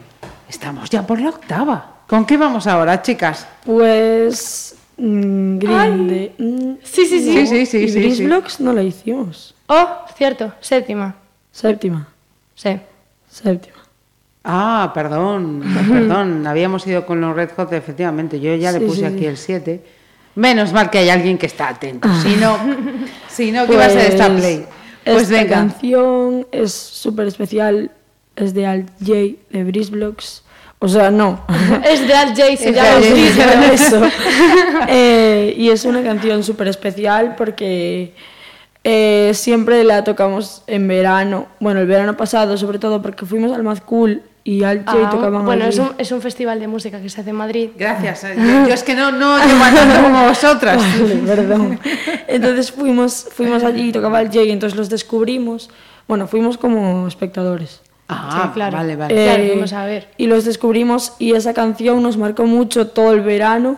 [0.50, 2.02] estamos ya por la octava.
[2.08, 3.48] ¿Con qué vamos ahora, chicas?
[3.66, 4.76] Pues.
[5.02, 6.34] Mm, Grinde.
[6.38, 7.32] mm, Sí, sí, sí.
[7.34, 8.26] Sí, sí, sí, y sí, Gris sí.
[8.26, 9.56] Blocks no la hicimos.
[9.68, 9.88] Oh,
[10.18, 11.16] cierto, séptima.
[11.52, 12.08] Séptima.
[12.56, 12.80] Sí.
[13.30, 13.78] Séptima.
[14.44, 16.48] Ah, perdón, perdón.
[16.48, 18.40] Habíamos ido con los Red Hot, efectivamente.
[18.40, 19.26] Yo ya le puse sí, aquí sí.
[19.26, 19.84] el 7.
[20.36, 22.08] Menos mal que hay alguien que está atento.
[22.24, 22.58] Si no,
[23.30, 24.66] si no, ¿qué iba a ser esta play?
[25.04, 25.50] Pues esta venga.
[25.56, 27.92] canción es súper especial.
[28.36, 29.14] Es de Alt J
[29.50, 30.44] de Breeze Blocks.
[30.84, 31.46] O sea, no.
[31.88, 34.02] Es de Al J, se llama Al eso.
[34.88, 38.14] Eh, y es una canción súper especial porque
[38.84, 41.46] eh, siempre la tocamos en verano.
[41.60, 45.10] Bueno, el verano pasado, sobre todo porque fuimos al Mad Cool y Alt J Ah,
[45.12, 45.74] tocaban bueno, allí.
[45.74, 47.70] es un, es un festival de música que se hace en Madrid.
[47.78, 48.24] Gracias.
[48.36, 50.82] Yo, yo es que no, no llevo a tanto como vosotras.
[51.00, 51.80] Vale, perdón.
[52.28, 55.70] Entonces fuimos, fuimos allí y tocaba el Jay, entonces los descubrimos.
[56.08, 57.82] Bueno, fuimos como espectadores.
[58.12, 58.78] Ah, Sí, claro.
[58.78, 59.14] vale, vale.
[59.16, 60.08] Claro, Eh, fuimos a ver.
[60.18, 63.78] Y los descubrimos y esa canción nos marcó mucho todo el verano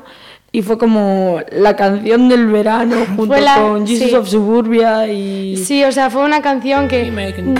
[0.55, 4.15] y fue como la canción del verano junto la- con Jesus sí.
[4.15, 5.57] of Suburbia y...
[5.57, 7.11] Sí, o sea, fue una canción que,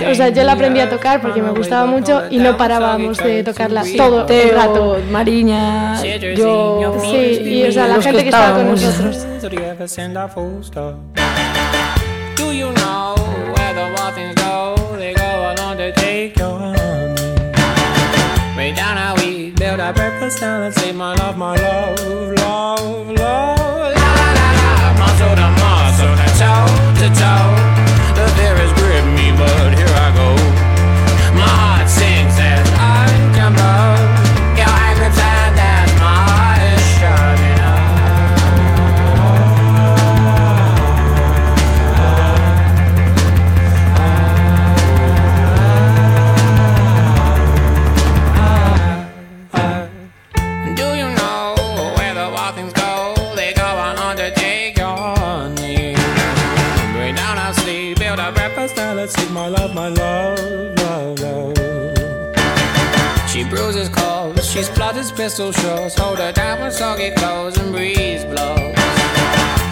[0.08, 3.42] o sea, yo la aprendí a tocar porque me gustaba mucho y no parábamos de
[3.42, 4.96] tocarla todo el Teo, rato.
[5.10, 6.00] Mariña,
[6.36, 6.94] yo...
[7.02, 9.26] Sí, y o sea, la gente que estaba con nosotros.
[20.32, 23.53] down and say my love, my love, love, love.
[65.16, 65.98] Pistol shots.
[65.98, 68.74] Hold her down when soggy clothes and breeze blows.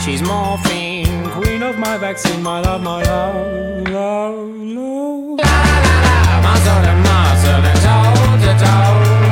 [0.04, 5.38] She's morphine, queen of my vaccine, my love, my love, love, love.
[5.38, 5.54] La
[5.84, 9.31] la la, muscle to muscle and toe to toe.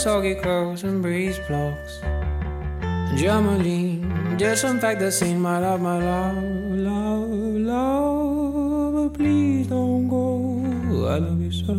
[0.00, 2.00] Soggy clothes and breeze blocks.
[3.20, 6.42] Germaline, disinfect the scene, my love, my love,
[6.88, 7.28] love,
[7.68, 9.12] love.
[9.12, 10.64] Please don't go.
[11.06, 11.74] I love you so,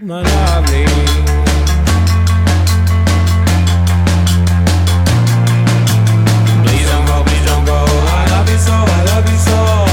[0.00, 0.86] my lovely.
[6.64, 7.84] Please don't go, please don't go.
[7.84, 9.83] I love you so, I love you so.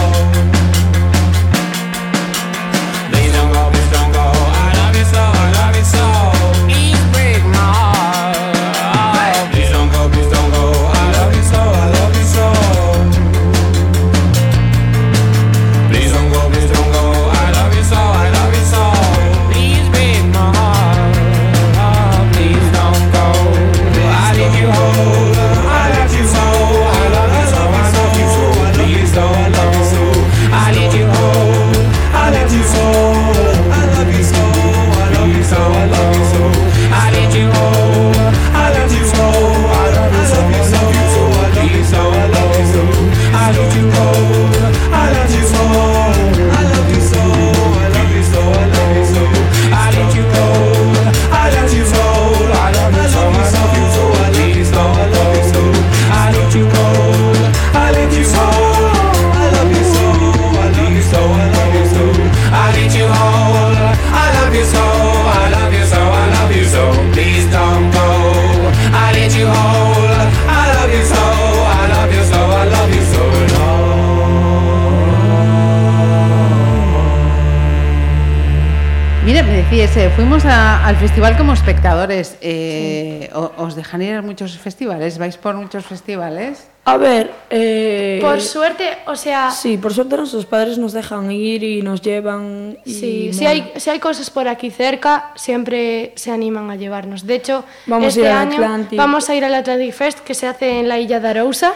[80.51, 82.37] A- al festival como espectadores.
[82.41, 85.17] eh, o- ¿Os dejan ir a muchos festivales?
[85.17, 86.67] ¿Vais por muchos festivales?
[86.85, 91.63] A ver, eh, Por suerte, o sea, Sí, por suerte nuestros padres nos dejan ir
[91.63, 92.77] y nos llevan.
[92.85, 97.25] y Sí, si hay, si hay cosas por aquí cerca, siempre se animan a llevarnos.
[97.27, 98.97] De hecho, Vamos a este ir al año Atlantic.
[98.97, 101.73] vamos a ir al Atlantic Fest que se hace en la Isla de Arousa.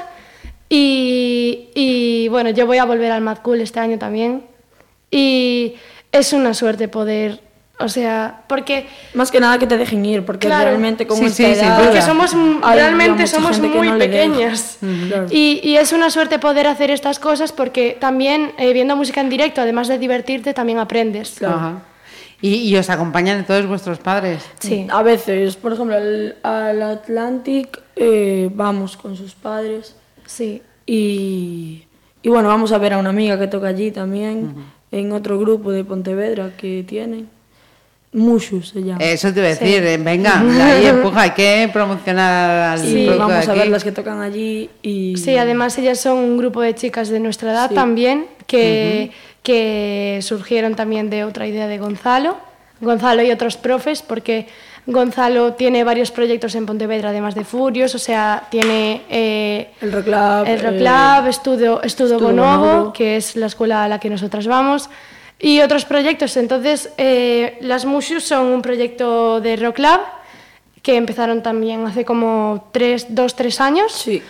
[0.70, 4.44] Y, y, bueno, yo voy a volver al Mad Cool este año también.
[5.12, 5.76] Y
[6.12, 7.40] es una suerte poder,
[7.78, 10.70] o sea, porque Más que nada que te dejen ir, porque Claro.
[10.70, 11.84] realmente con Sí, esta sí, edad...
[11.84, 12.34] porque somos
[12.64, 14.78] realmente somos muy no pequeñas
[15.08, 15.28] Claro.
[15.30, 19.30] y, y es una suerte poder hacer estas cosas porque también eh, viendo música en
[19.30, 21.82] directo además de divertirte también aprendes Ajá.
[22.42, 24.44] ¿Y, y os acompañan todos vuestros padres?
[24.60, 29.96] sí A veces, por ejemplo, al, al Atlantic eh, vamos con sus padres
[30.26, 31.84] sí y,
[32.22, 34.56] y bueno, vamos a ver a una amiga que toca allí también,
[34.92, 37.28] en otro grupo de Pontevedra que tienen.
[38.16, 38.98] Mushu se llama.
[39.04, 43.46] Eso te iba a decir, eh, venga, ahí empuja, hay que promocionar al producto vamos
[43.46, 45.18] de a ver las que tocan allí y...
[45.18, 47.76] Sí, además ellas son un grupo de chicas de nuestra edad Sí.
[47.76, 49.12] también, que,
[49.44, 52.38] que surgieron también de otra idea de Gonzalo,
[52.82, 54.48] Gonzalo y otros profes, porque
[54.88, 60.08] Gonzalo tiene varios proyectos en Pontevedra, además de Furios, o sea, tiene eh, El Rock
[60.08, 62.94] Lab, el Rock eh, Estudio, Estudio Estudio Bonobo, Bonobo.
[62.94, 64.90] que es la escuela a la que nosotras vamos,
[65.40, 66.38] y otros proyectos.
[66.38, 70.02] Entonces, eh, las Mushus son un proyecto de Rock Lab,
[70.82, 73.92] que empezaron también hace como tres, dos, tres años.
[73.92, 74.22] Sí.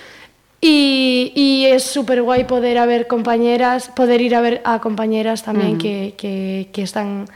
[0.62, 5.78] Y, y es súper guay poder haber compañeras, poder ir a ver a compañeras también
[5.78, 7.28] que, que, que están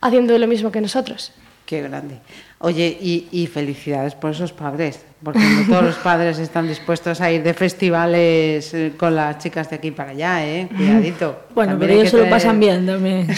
[0.00, 1.32] haciendo lo mismo que nosotros.
[1.64, 2.18] Qué grande.
[2.58, 7.30] Oye, y, y felicidades por esos padres, porque no todos los padres están dispuestos a
[7.30, 10.68] ir de festivales eh, con las chicas de aquí para allá, ¿eh?
[10.74, 11.40] Cuidadito.
[11.54, 13.28] Bueno, También pero ellos se lo pasan bien también.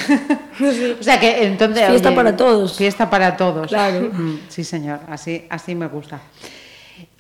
[0.99, 1.86] O sea que entonces...
[1.86, 2.77] Fiesta oye, para todos.
[2.77, 3.69] Fiesta para todos.
[3.69, 4.11] Claro.
[4.12, 6.20] Mm, Sí, señor, así, así me gusta.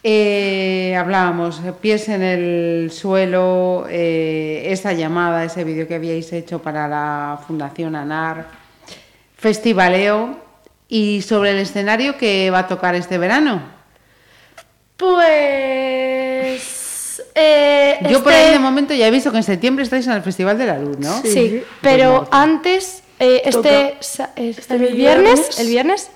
[0.02, 6.86] Eh, hablábamos, pies en el suelo, eh, esa llamada, ese vídeo que habíais hecho para
[6.86, 8.46] la Fundación ANAR,
[9.36, 10.47] festivaleo,
[10.88, 13.62] ¿Y sobre el escenario que va a tocar este verano?
[16.18, 17.22] Pues...
[17.34, 20.14] eh, Yo por este- ahí de momento ya he visto que en septiembre estáis en
[20.14, 21.20] el Festival de la Luz, ¿no?
[21.22, 23.96] Sí, pero antes, eh, este,
[24.36, 25.58] eh, el viernes, viernes.
[25.60, 26.10] el viernes,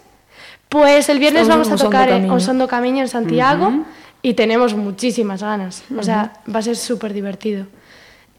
[0.69, 2.35] pues el viernes Estamos vamos a tocar en Camiño.
[2.35, 3.85] Osondo Camiño en Santiago
[4.23, 5.82] y tenemos muchísimas ganas.
[5.99, 7.66] O sea, va a ser súper divertido.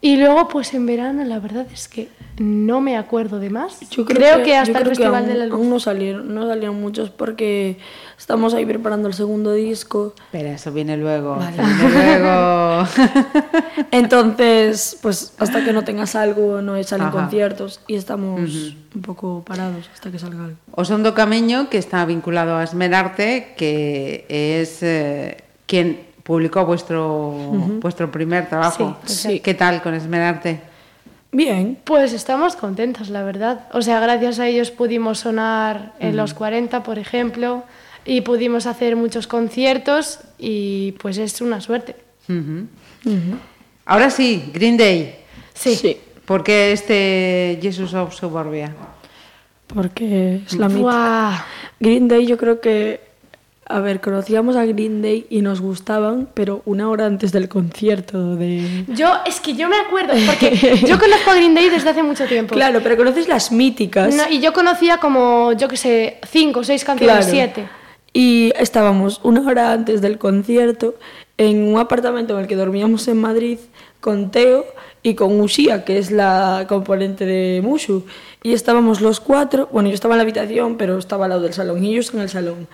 [0.04, 3.88] Y luego, pues en verano, la verdad es que no me acuerdo de más.
[3.88, 5.54] Yo creo, que, yo hasta el creo que Festival aún, de la Luz.
[5.54, 7.78] aún no salieron, no salieron muchos porque
[8.18, 10.14] estamos ahí preparando el segundo disco.
[10.30, 11.36] Pero eso viene luego.
[11.36, 12.86] Viene luego.
[13.92, 17.20] Entonces, pues hasta que no tengas algo no salen Ajá.
[17.22, 18.40] conciertos y estamos
[18.94, 20.56] un poco parados hasta que salga algo.
[20.72, 27.30] Osondo Camiño, que está vinculado a Esmerarte, que es eh, quien publicó vuestro,
[27.80, 28.96] vuestro primer trabajo.
[29.04, 29.40] Sí, sí.
[29.40, 30.60] ¿Qué tal con Esmerarte?
[31.30, 33.68] Bien, Pues estamos contentos, la verdad.
[33.72, 37.64] O sea, gracias a ellos pudimos sonar en los 40, por ejemplo,
[38.04, 41.96] y pudimos hacer muchos conciertos y pues es una suerte.
[43.84, 45.16] Ahora sí, Green Day.
[45.54, 45.76] Sí.
[45.76, 48.72] sí, ¿Por qué este Jesus of Suburbia?
[49.66, 50.68] porque es la.
[50.68, 51.44] Buah.
[51.80, 53.00] Green Day yo creo que,
[53.66, 58.36] a ver, conocíamos a Green Day y nos gustaban, pero una hora antes del concierto
[58.36, 58.84] de...
[58.88, 60.50] Yo, es que yo me acuerdo, porque
[60.86, 62.54] yo conozco a Green Day desde hace mucho tiempo.
[62.54, 64.14] Claro, pero conoces las míticas.
[64.14, 67.30] No, y yo conocía como, yo qué sé, cinco seis canciones, Claro.
[67.30, 67.68] siete.
[68.12, 70.94] Y estábamos una hora antes del concierto
[71.38, 73.58] en un apartamento en el que dormíamos en Madrid
[74.00, 74.64] con Teo
[75.02, 78.04] y con Ushia, que es la componente de Mushu.
[78.42, 81.54] Y estábamos los cuatro, bueno, yo estaba en la habitación, pero estaba al lado del
[81.54, 82.68] salón y ellos en el salón.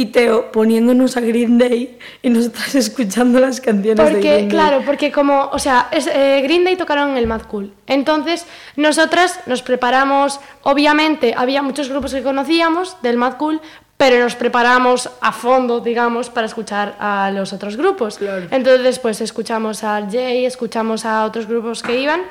[0.00, 4.48] Y Teo poniéndonos a Green Day y nosotras escuchando las canciones de Porque, Green Day.
[4.48, 7.74] claro, porque como, o sea, es, eh, Green Day tocaron en el Mad Cool.
[7.86, 8.46] Entonces,
[8.76, 13.60] nosotras nos preparamos, obviamente, había muchos grupos que conocíamos del Mad Cool,
[13.98, 18.18] pero nos preparamos a fondo, digamos, para escuchar a los otros grupos.
[18.50, 22.22] Entonces, pues escuchamos a Jay, escuchamos a otros grupos que iban.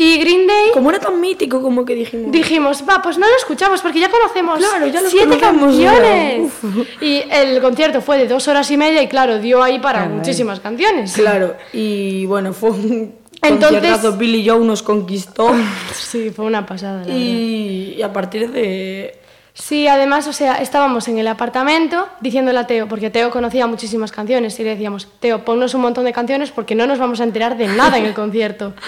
[0.00, 2.30] Y Green Day Como era tan mítico, como que dijimos...
[2.30, 6.52] dijimos, va, pues no lo escuchamos porque ya conocemos Claro, ya los siete conocemos canciones.
[7.00, 10.60] Y el concierto fue de dos horas y media y claro, dio ahí para muchísimas
[10.60, 11.12] canciones.
[11.14, 13.12] Claro, y bueno, fue un
[13.42, 15.50] Entonces- Billy Joe nos conquistó
[15.92, 17.00] Sí, fue una pasada.
[17.00, 17.16] la verdad.
[17.16, 19.18] y, y a partir de...
[19.60, 24.12] Sí, además, o sea, estábamos en el apartamento diciéndole a Teo, porque Teo conocía muchísimas
[24.12, 27.24] canciones, y le decíamos, Teo, ponnos un montón de canciones porque no nos vamos a
[27.24, 28.72] enterar de nada en el concierto.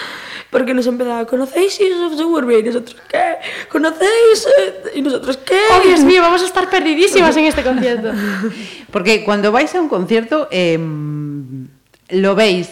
[0.49, 2.59] Porque nos empezaba, ¿conocéis Seasons of Suburbia?
[2.59, 3.35] Y nosotros, ¿qué?
[3.69, 4.45] ¿Conocéis?
[4.59, 4.91] eh?
[4.95, 5.57] Y nosotros, ¿qué?
[5.71, 8.11] ¡Oh, Dios mío, vamos a estar perdidísimas en este concierto!
[8.91, 11.69] Porque cuando vais a un concierto, em,
[12.09, 12.67] ¿lo veis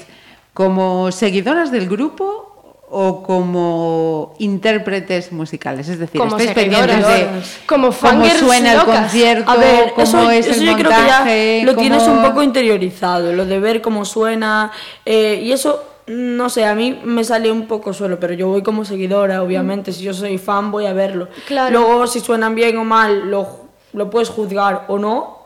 [0.54, 2.49] como seguidoras del grupo
[2.92, 5.88] o como intérpretes musicales?
[5.90, 7.28] Es decir, Como estáis pendientes de.
[7.66, 11.08] Como cómo suena el concierto, A ver, cómo eso, es eso el yo creo que
[11.08, 14.72] ya lo tienes un poco interiorizado, lo de ver cómo suena.
[15.06, 18.64] eh, y eso, no sé, a mí me sale un poco solo, pero yo voy
[18.64, 19.92] como seguidora, obviamente.
[19.94, 21.28] Si yo soy fan, voy a verlo.
[21.46, 21.80] Claro.
[21.80, 23.48] Luego, si suenan bien o mal, lo,
[23.94, 25.39] lo puedes juzgar o no.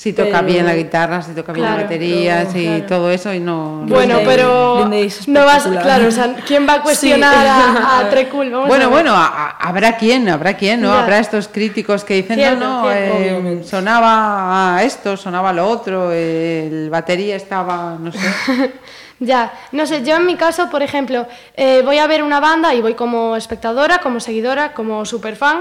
[0.00, 2.86] Si toca Pero- bien la guitarra, si toca bien la batería, pero- si claro.
[2.86, 3.82] todo eso y no...
[3.82, 4.88] no Bueno, pero
[5.26, 7.46] no vas, claro, o sea, ¿quién va a cuestionar Sí.
[7.46, 8.48] a, a Trecul?
[8.50, 10.88] Vamos Bueno, bueno, a- a- habrá quien, habrá quien, ¿no?
[10.88, 11.02] Ya.
[11.02, 15.68] Habrá estos críticos que dicen, Cierto, no, no, eh, sonaba a esto, sonaba a lo
[15.68, 18.18] otro, el batería estaba, no sé.
[19.18, 22.72] Ya, no sé, yo en mi caso, por ejemplo, eh, voy a ver una banda
[22.72, 25.60] y voy como espectadora, como seguidora, como superfan,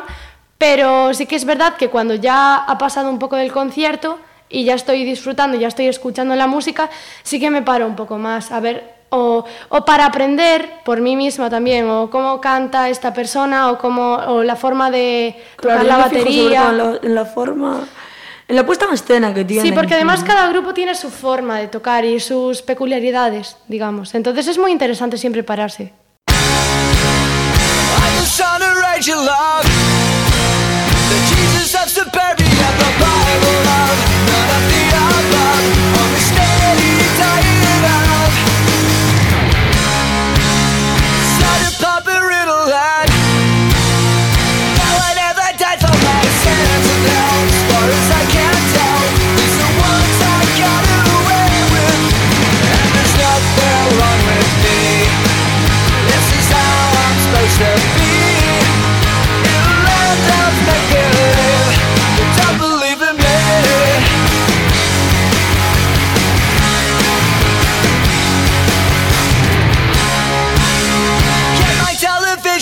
[0.58, 4.18] pero sí que es verdad que cuando ya ha pasado un poco del concierto
[4.50, 6.90] y ya estoy disfrutando, ya estoy escuchando la música,
[7.24, 11.16] sí que me paro un poco más a ver, o, o para aprender por mí
[11.16, 15.84] misma también, o cómo canta esta persona, o, cómo, o la forma de tocar Claro,
[15.84, 16.62] la yo me fijo sobre batería.
[16.62, 17.80] todo en la, en la forma,
[18.48, 19.64] en la puesta en escena que tiene.
[19.64, 24.14] Sí, porque además cada grupo tiene su forma de tocar y sus peculiaridades, digamos.
[24.16, 25.94] Entonces es muy interesante siempre pararse.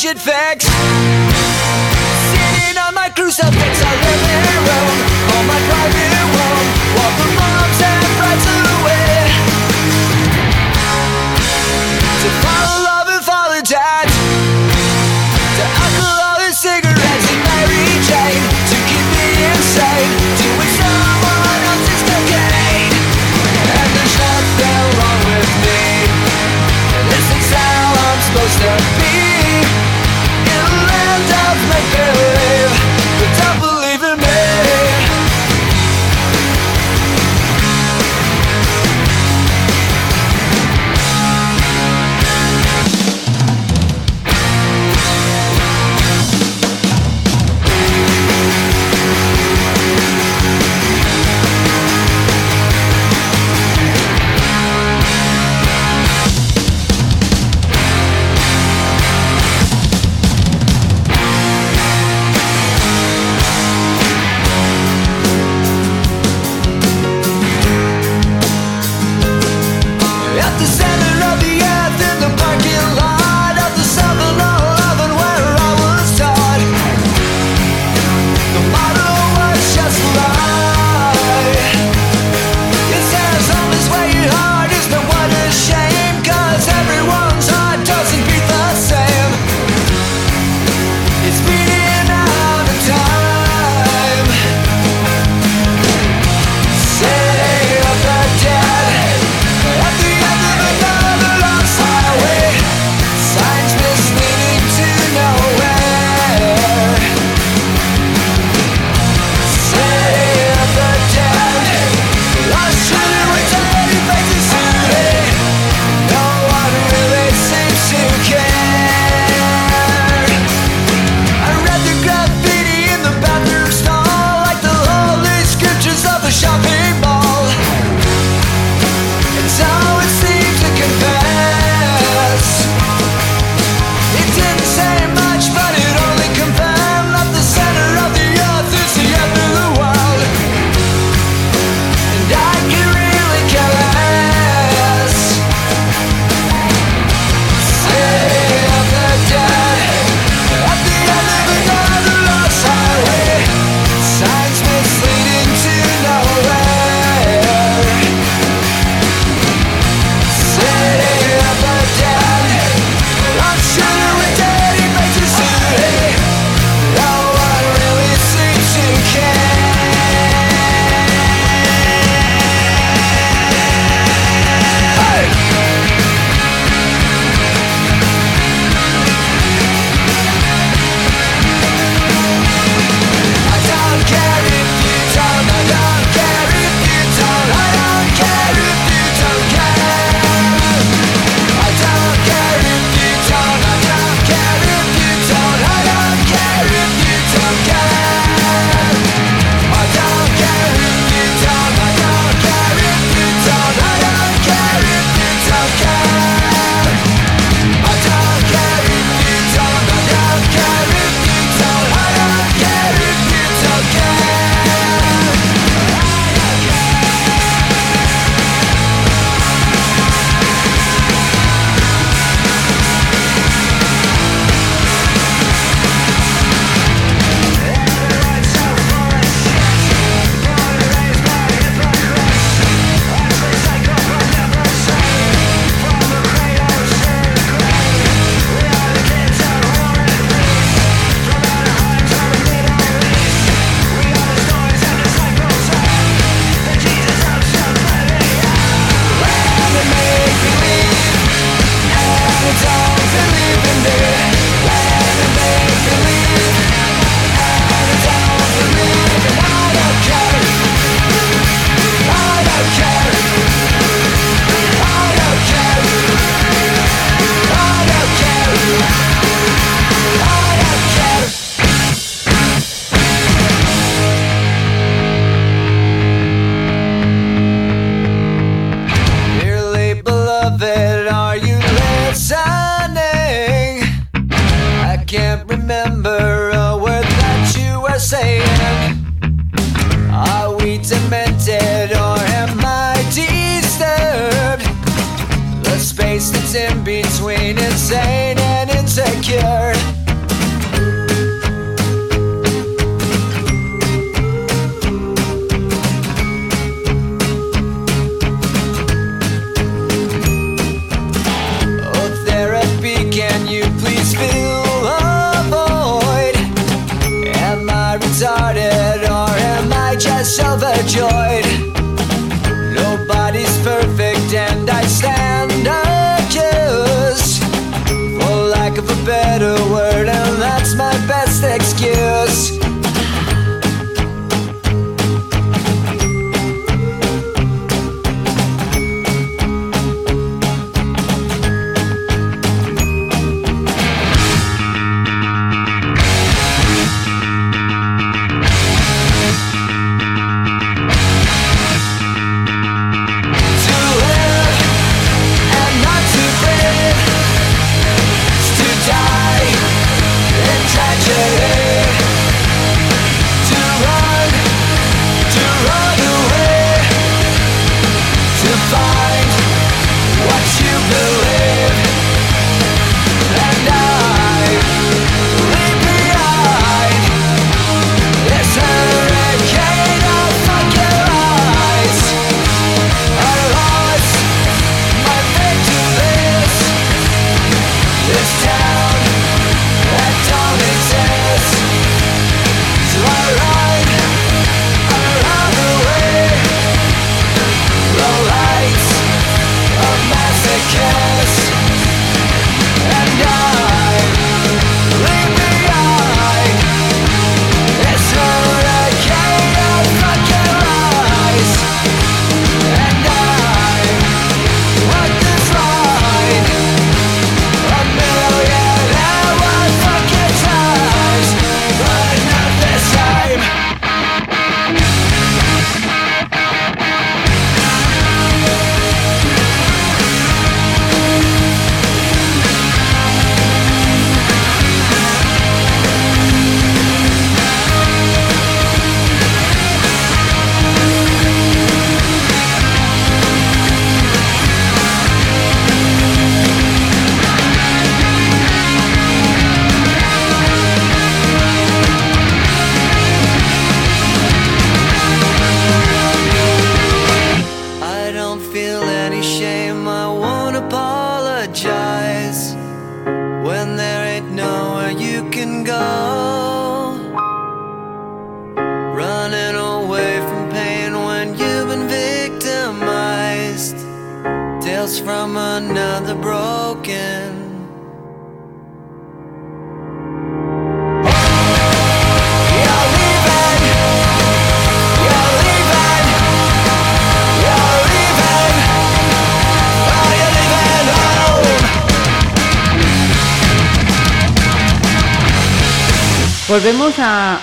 [0.09, 1.06] It fix.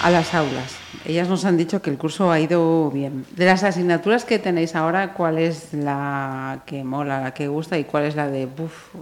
[0.06, 0.76] A, las aulas.
[1.06, 3.26] Ellas nos han dicho que el curso ha ido bien.
[3.36, 7.84] De las asignaturas que tenéis ahora, ¿cuál es la que mola, la que gusta y
[7.84, 8.94] cuál es la de buf,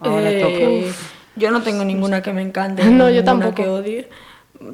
[0.00, 0.96] ahora Eh, toca?
[1.36, 3.54] yo no tengo ninguna que me encante, No, yo tampoco.
[3.54, 4.08] que odie.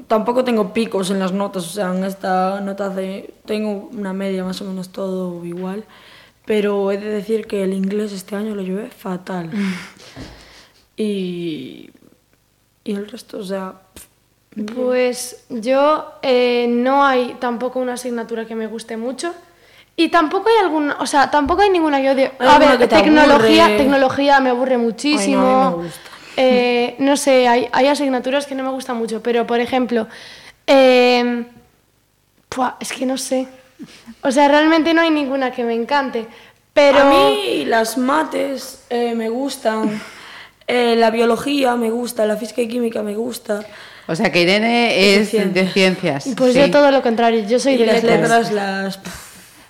[0.07, 4.45] Tampoco tengo picos en las notas, o sea, en esta nota de, tengo una media
[4.45, 5.85] más o menos todo igual,
[6.47, 9.51] pero he de decir que el inglés este año lo llevé fatal.
[10.97, 11.91] y,
[12.85, 13.75] y el resto, o sea,
[14.75, 19.35] Pues yo eh, no hay tampoco una asignatura que me guste mucho.
[19.97, 22.33] Y tampoco hay alguna, o sea, tampoco hay ninguna que odie.
[22.39, 23.79] Hay A ver, que te tecnología, aburre.
[23.79, 25.43] tecnología me aburre muchísimo.
[25.43, 26.11] Ay, no, a mí me gusta.
[26.37, 30.07] Eh, no sé, hay, hay asignaturas que no me gustan mucho, pero por ejemplo,
[30.67, 31.45] eh,
[32.81, 33.47] es que no sé.
[34.23, 36.27] O sea, realmente no hay ninguna que me encante.
[36.73, 40.01] Pero A mí las mates eh, me gustan,
[40.67, 43.65] eh, la biología me gusta, la física y química me gusta.
[44.07, 46.29] O sea, que Irene es de ciencias.
[46.37, 46.59] pues sí.
[46.59, 48.51] yo todo lo contrario, yo soy Y de las letras.
[48.51, 49.01] letras las...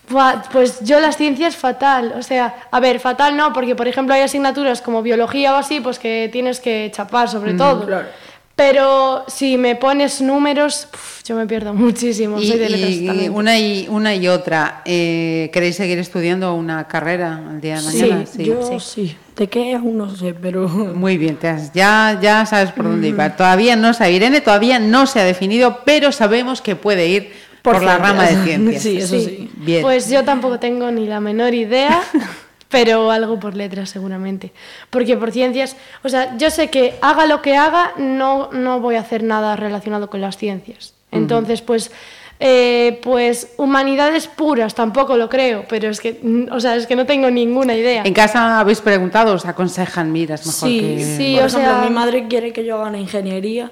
[0.08, 4.14] Buah, pues yo las ciencias fatal, o sea, a ver, fatal no, porque por ejemplo
[4.14, 7.86] hay asignaturas como biología o así, pues que tienes que chapar sobre todo.
[7.86, 8.08] claro.
[8.54, 13.58] Pero si me pones números, puf, yo me pierdo muchísimo, Y, soy de y- una,
[13.58, 14.82] y una y otra.
[14.84, 18.26] Eh, ¿Queréis seguir estudiando una carrera el día de mañana?
[18.26, 19.16] Sí, yo sí.
[19.36, 19.74] ¿De qué?
[19.74, 20.68] Aún no sé, pero...
[20.68, 23.16] Muy bien, te has- ya, ya sabes por dónde ir.
[23.36, 27.76] Todavía no sabe, Irene todavía no se ha definido, pero sabemos que puede ir por,
[27.76, 28.82] Por la rama de ciencias.
[28.82, 29.50] Sí, eso sí.
[29.56, 29.80] Bien.
[29.82, 32.02] Pues yo tampoco tengo ni la menor idea,
[32.72, 34.50] pero algo por letras seguramente.
[34.90, 38.96] Porque por ciencias, o sea, yo sé que haga lo que haga, no, no voy
[38.96, 40.94] a hacer nada relacionado con las ciencias.
[41.12, 41.92] Entonces, pues,
[42.40, 46.18] eh, pues humanidades puras tampoco lo creo, pero es que,
[46.50, 48.02] o sea, es que no tengo ninguna idea.
[48.04, 51.04] En casa habéis preguntado, os aconsejan, mira, es mejor Sí, que...
[51.04, 53.70] sí, Por o ejemplo, sea- mi madre quiere que yo haga una ingeniería,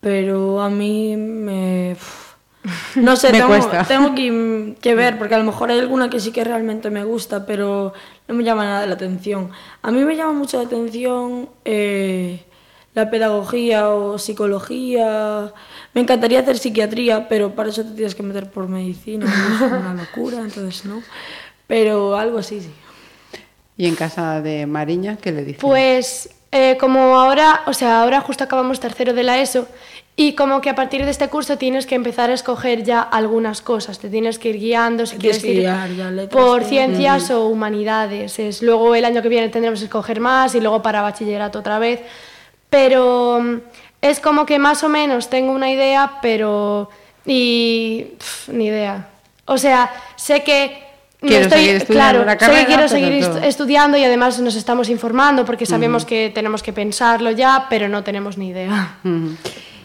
[0.00, 1.96] pero a mí me...
[2.96, 3.84] No sé, Me tengo, cuesta.
[3.88, 7.04] tengo que, que ver, porque a lo mejor hay alguna que sí que realmente me
[7.04, 7.92] gusta, pero
[8.26, 9.50] no me llama nada la atención.
[9.82, 12.44] A mí me llama mucho la atención eh,
[12.94, 15.52] la pedagogía o psicología.
[15.94, 19.94] Me encantaría hacer psiquiatría, pero para eso te tienes que meter por medicina, es una
[20.16, 21.02] locura, entonces no.
[21.66, 22.70] Pero algo así, sí.
[23.76, 25.60] ¿Y en casa de Mariña qué le dices?
[25.60, 29.68] Pues eh, como ahora, o sea, ahora justo acabamos tercero de la ESO
[30.20, 33.62] y como que a partir de este curso tienes que empezar a escoger ya algunas
[33.62, 35.70] cosas, te tienes que ir guiando si quieres ir
[36.28, 38.40] por ciencias o humanidades.
[38.40, 41.78] Es, luego el año que viene tendremos que escoger más y luego para bachillerato otra
[41.78, 42.00] vez.
[42.68, 43.60] Pero mm,
[44.02, 46.90] es como que más o menos tengo una idea, pero
[47.24, 48.06] y
[48.48, 49.10] ni idea.
[49.44, 50.82] O sea, sé que
[51.20, 53.38] Quiero estoy, seguir estudiando claro, la sé que quiero seguir todo.
[53.38, 58.02] estudiando y además nos estamos informando porque sabemos que tenemos que pensarlo ya, pero no
[58.02, 58.96] tenemos ni idea.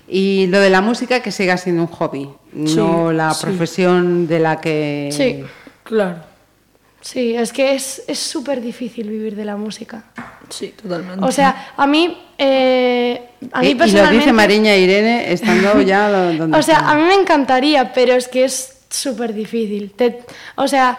[0.07, 3.45] Y lo de la música que siga siendo un hobby, no la sí.
[3.45, 5.09] profesión de la que...
[5.11, 5.43] Sí,
[5.83, 6.17] Claro,
[7.01, 10.03] sí, es que es es súper difícil vivir de la música.
[10.49, 11.25] sí, totalmente.
[11.25, 14.19] O sea, a mí, eh, a mí Y- y lo personalmente...
[14.19, 16.91] dice Mariña Irene estando ya lo- donde O sea, está.
[16.91, 19.91] a mí me encantaría, pero es que es súper difícil.
[19.91, 20.23] Te-
[20.55, 20.97] o sea,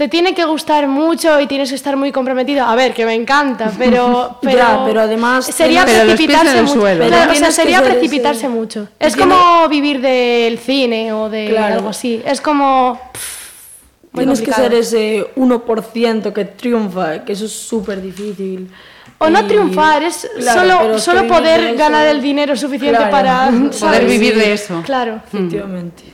[0.00, 2.64] te tiene que gustar mucho y tienes que estar muy comprometido.
[2.64, 4.38] A ver, que me encanta, pero...
[4.42, 6.72] pero Ya, pero además Sería Pero precipitarse mucho.
[6.80, 7.06] suelo.
[7.06, 8.88] Claro, Pero o sea, sería ese- precipitarse mucho.
[8.98, 11.74] Es tiene- como vivir del cine o de Claro.
[11.74, 12.22] algo así.
[12.24, 12.98] Es como...
[14.12, 18.70] muy Tienes que ser ese 1% que triunfa, que eso es súper difícil.
[19.18, 23.10] O no triunfar, es Claro, solo, solo poder ganar el dinero suficiente Claro.
[23.10, 23.50] para...
[23.78, 24.80] Poder vivir de eso.
[24.82, 25.20] Claro.
[25.26, 26.04] Efectivamente.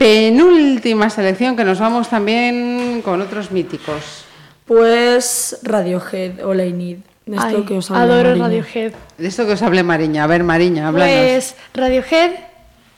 [0.00, 4.24] Penúltima selección que nos vamos también con otros míticos.
[4.64, 6.96] Pues Radiohead o I Need.
[7.26, 8.44] De esto Ay, que os habla adoro Mariña.
[8.46, 8.92] Radiohead.
[9.18, 10.24] De esto que os hable Mariña.
[10.24, 11.14] A ver, Mariña, háblanos.
[11.14, 12.30] Pues Radiohead,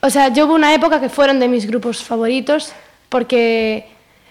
[0.00, 2.72] o sea, yo hubo una época que fueron de mis grupos favoritos
[3.08, 3.88] porque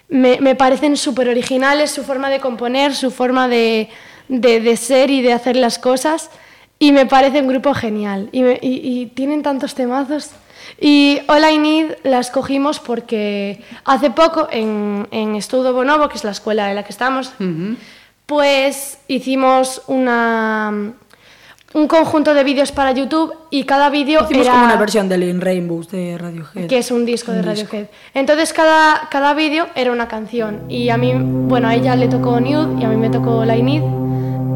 [0.07, 3.89] me, me parecen súper originales su forma de componer, su forma de,
[4.29, 6.29] de- de ser y de hacer las cosas
[6.79, 10.29] y me parece un grupo genial y, me- y- y tienen tantos temazos.
[10.79, 16.23] Y All I Need la escogimos porque hace poco en, en Estudo Bonobo, que es
[16.23, 17.33] la escuela en la que estamos,
[18.25, 20.93] pues hicimos una,
[21.73, 25.23] un conjunto de vídeos para YouTube y cada vídeo Hicimos era como una versión del
[25.23, 26.67] In Rainbows de Radiohead.
[26.67, 27.67] que es un disco de Un disco.
[27.71, 27.89] Radiohead.
[28.13, 32.39] Entonces cada, cada vídeo era una canción y a mí, bueno, a ella le tocó
[32.39, 33.83] Nude y a mí me tocó La Need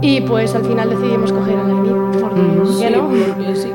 [0.01, 3.09] y pues al final decidimos coger a La Need porque Mm, Sí, ¿qué no?
[3.09, 3.69] porque sí.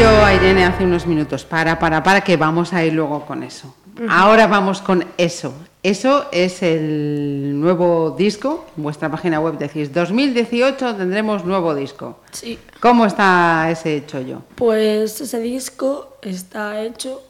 [0.00, 3.42] Yo a Irene hace unos minutos, para, para, para, que vamos a ir luego con
[3.42, 3.74] eso.
[4.08, 5.52] Ahora vamos con eso.
[5.82, 8.66] Eso es el nuevo disco.
[8.78, 12.20] En vuestra página web decís, 2018 tendremos nuevo disco.
[12.32, 12.58] Sí.
[12.80, 14.42] ¿Cómo está ese chollo?
[14.54, 17.20] Pues ese disco está hecho,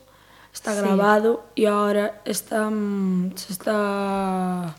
[0.54, 0.80] está Sí.
[0.80, 4.76] grabado y ahora está, mm, se está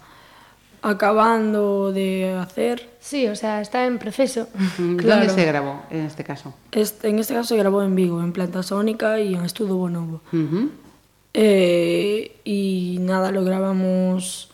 [0.82, 2.90] acabando de hacer.
[3.00, 4.48] Sí, o sea, está en proceso.
[4.78, 5.30] ¿Dónde claro.
[5.30, 6.54] se grabó en este caso?
[6.72, 10.22] Este, en este caso se grabó en Vigo, en Planta Sónica y en Estudio Bonobo.
[10.32, 10.70] Uh -huh.
[11.34, 14.51] eh, y nada, lo grabamos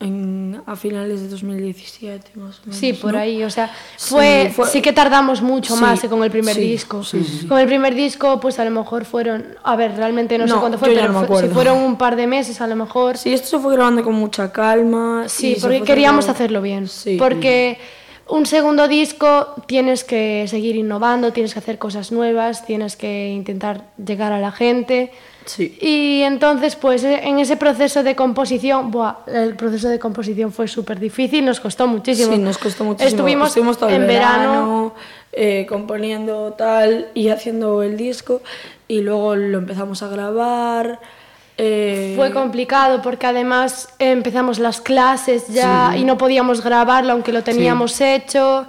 [0.00, 2.76] en, a finales de 2017 más o menos.
[2.78, 3.18] Sí, por ¿no?
[3.18, 3.66] ahí, o sea,
[3.96, 7.02] Sí, fue, fue- sí que tardamos mucho Sí, más que con el primer sí, disco.
[7.48, 10.60] Con el primer disco, pues a lo mejor fueron, a ver, realmente no, sé No,
[10.60, 13.16] cuánto fue, pero no fue- si fueron un par de meses a lo mejor.
[13.18, 15.24] Sí, esto se fue grabando con mucha calma.
[15.28, 16.86] Sí, porque fue queríamos grabando- hacerlo bien.
[17.18, 17.78] Porque
[18.28, 23.86] un segundo disco tienes que seguir innovando, tienes que hacer cosas nuevas, tienes que intentar
[23.96, 25.10] llegar a la gente.
[25.48, 25.76] Sí.
[25.80, 30.68] Y entonces, pues e- en ese proceso de composición, buah, el proceso de composición fue
[30.68, 32.32] súper difícil, nos costó muchísimo.
[32.34, 33.08] Sí, nos costó muchísimo.
[33.46, 34.94] Estuvimos, todo el en verano,
[35.32, 38.42] eh, componiendo tal y haciendo el disco
[38.88, 41.00] y luego lo empezamos a grabar.
[41.56, 47.32] eh, Fue complicado porque además eh, empezamos las clases ya y no podíamos grabarlo aunque
[47.32, 48.66] lo teníamos hecho.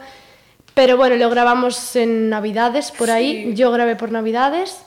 [0.76, 3.52] Pero bueno, lo grabamos en Navidades por ahí.
[3.54, 4.82] Yo grabé por Navidades.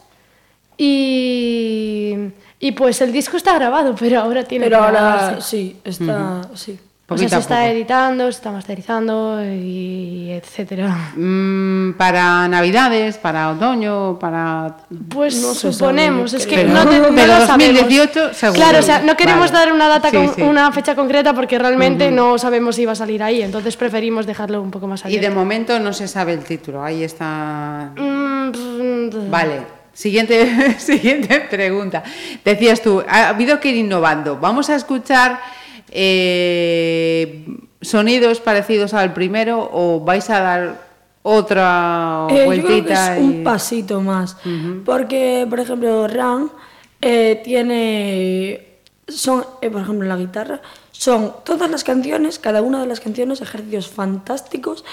[0.77, 2.16] Y,
[2.61, 6.49] y pues el disco está grabado, pero ahora tiene pero que ahora sí, está.
[6.55, 6.78] sí.
[7.09, 11.12] O sea, se está editando, se está masterizando y etcétera.
[11.15, 14.77] Mm, para Navidades, para otoño, para...
[15.11, 17.81] Pues No suponemos, sabe, es que no, te- no Pero lo sabemos.
[17.81, 18.57] 2018 seguro.
[18.59, 19.65] Claro, o sea, no queremos Vale.
[19.66, 20.40] dar una data Sí, con sí.
[20.43, 24.62] una fecha concreta porque realmente no sabemos si va a salir ahí, entonces preferimos dejarlo
[24.62, 25.28] un poco más Y abierto.
[25.28, 27.90] de momento no se sabe el título, ahí está...
[27.94, 32.02] Mm, pff, Vale, siguiente, siguiente pregunta.
[32.44, 34.39] Decías tú, ha habido que ir innovando.
[34.39, 35.40] Vamos a escuchar
[35.90, 37.44] eh,
[37.81, 40.93] sonidos parecidos al primero o vais a dar
[41.23, 43.16] otra Eh, yo creo que vueltita.
[43.16, 44.36] es y- un pasito más.
[44.85, 46.51] Porque, por ejemplo, Ran
[47.01, 48.69] eh, tiene.
[49.09, 50.60] Son, eh, por ejemplo, la guitarra,
[50.93, 54.85] son todas las canciones, cada una de las canciones, ejercicios fantásticos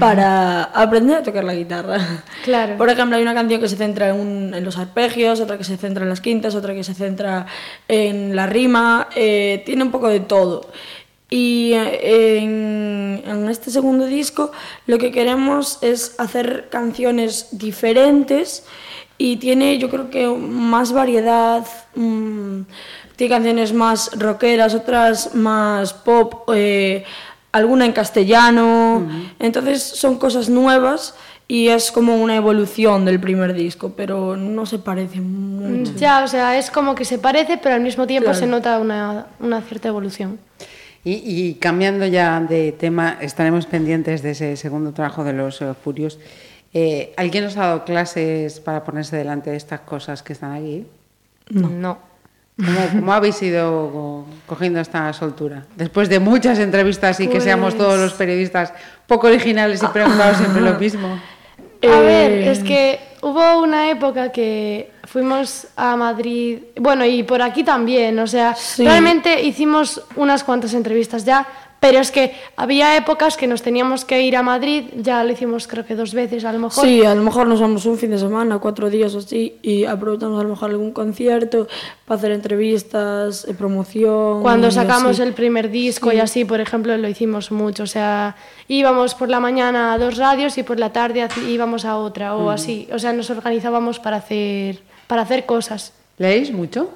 [0.00, 2.24] para aprender a tocar la guitarra.
[2.44, 2.76] Claro.
[2.76, 5.64] Por ejemplo, hay una canción que se centra en, un- en los arpegios, otra que
[5.64, 7.46] se centra en las quintas, otra que se centra
[7.86, 10.70] en la rima, eh, tiene un poco de todo.
[11.30, 14.52] Y eh, en, en este segundo disco
[14.86, 18.64] lo que queremos es hacer canciones diferentes
[19.18, 21.64] y tiene yo creo que más variedad,
[21.94, 22.60] mm,
[23.16, 27.04] tiene canciones más rockeras, otras más pop, eh,
[27.52, 29.06] alguna en castellano,
[29.38, 31.14] entonces son cosas nuevas
[31.48, 35.92] y es como una evolución del primer disco, pero no se parecen mucho.
[35.96, 38.38] Ya, o sea, es como que se parece, pero al mismo tiempo Claro.
[38.38, 40.38] se nota una, una cierta evolución.
[41.04, 45.74] Y, y cambiando ya de tema, estaremos pendientes de ese segundo trabajo de los eh,
[45.74, 46.18] Furios.
[46.72, 50.86] Eh, ¿Alguien os ha dado clases para ponerse delante de estas cosas que están aquí?
[51.50, 51.98] No.
[52.56, 55.64] ¿Cómo, cómo habéis ido co- cogiendo esta soltura?
[55.76, 58.72] Después de muchas entrevistas y que seamos todos los periodistas
[59.06, 61.18] poco originales y preguntamos siempre lo mismo.
[61.82, 67.42] A ver, Eh, es que hubo una época que fuimos a Madrid, bueno, y por
[67.42, 68.84] aquí también, o sea, Sí.
[68.84, 71.46] realmente hicimos unas cuantas entrevistas ya,
[71.82, 75.66] pero es que había épocas que nos teníamos que ir a Madrid, ya lo hicimos
[75.66, 76.84] creo que dos veces a lo mejor.
[76.84, 79.84] Sí, a lo mejor nos vamos un fin de semana, cuatro días o así, y
[79.84, 81.66] aprovechamos a lo mejor algún concierto
[82.06, 84.42] para hacer entrevistas, eh, promoción.
[84.42, 85.22] Cuando sacamos así.
[85.22, 87.82] el primer disco y así, por ejemplo, lo hicimos mucho.
[87.82, 88.36] O sea,
[88.68, 92.50] íbamos por la mañana a dos radios y por la tarde íbamos a otra o
[92.50, 92.88] así.
[92.92, 94.78] O sea, nos organizábamos para hacer,
[95.08, 95.94] para hacer cosas.
[96.16, 96.90] ¿Leéis mucho?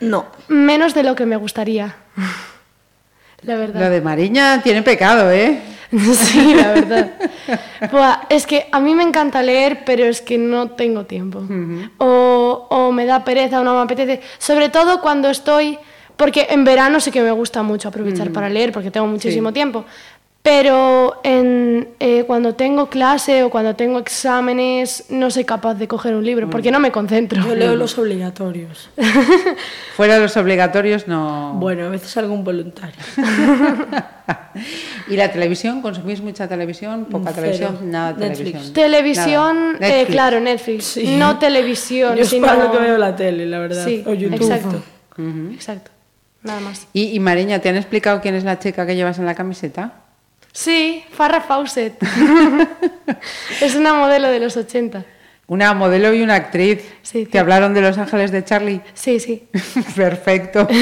[0.00, 0.26] No.
[0.48, 1.94] Menos de lo que me gustaría.
[3.42, 3.90] La Lo verdad.
[3.90, 5.60] de Mariña tiene pecado, ¿eh?
[5.90, 7.12] Sí, la verdad.
[7.90, 11.42] Buah, es que a mí me encanta leer, pero es que no tengo tiempo.
[11.98, 14.20] o, o me da pereza o no me apetece.
[14.38, 15.78] Sobre todo cuando estoy.
[16.16, 19.84] Porque en verano sí que me gusta mucho aprovechar para leer, porque tengo muchísimo tiempo.
[20.42, 26.14] Pero en, eh, cuando tengo clase o cuando tengo exámenes, no soy capaz de coger
[26.14, 27.42] un libro, porque no me concentro.
[27.44, 28.88] Yo leo los obligatorios.
[29.96, 31.52] Fuera de los obligatorios no.
[31.56, 32.94] Bueno, a veces algún voluntario.
[35.08, 35.82] ¿Y la televisión?
[35.82, 37.06] ¿Consumís mucha televisión?
[37.06, 37.42] ¿Poca Cero.
[37.42, 37.90] televisión?
[37.90, 38.72] Nada de Netflix.
[38.72, 38.72] televisión.
[38.74, 40.00] Televisión, Nada.
[40.00, 40.96] eh, claro, Netflix.
[40.96, 42.46] No televisión, Yo es sino...
[42.54, 43.84] lo que veo la tele, la verdad.
[43.84, 44.34] Sí, o YouTube.
[44.40, 44.82] exacto.
[45.52, 45.90] Exacto.
[46.42, 46.86] Nada más.
[46.92, 49.92] ¿Y, y Mariña, ¿te han explicado quién es la chica que llevas en la camiseta?
[50.58, 52.02] Sí, Farrah Fawcett.
[53.60, 55.04] es una modelo de los 80.
[55.46, 56.82] Una modelo y una actriz.
[57.02, 57.38] Sí, ¿Te sí.
[57.38, 58.80] hablaron de Los Ángeles de Charlie?
[58.92, 59.46] Sí, sí.
[59.96, 60.66] Perfecto.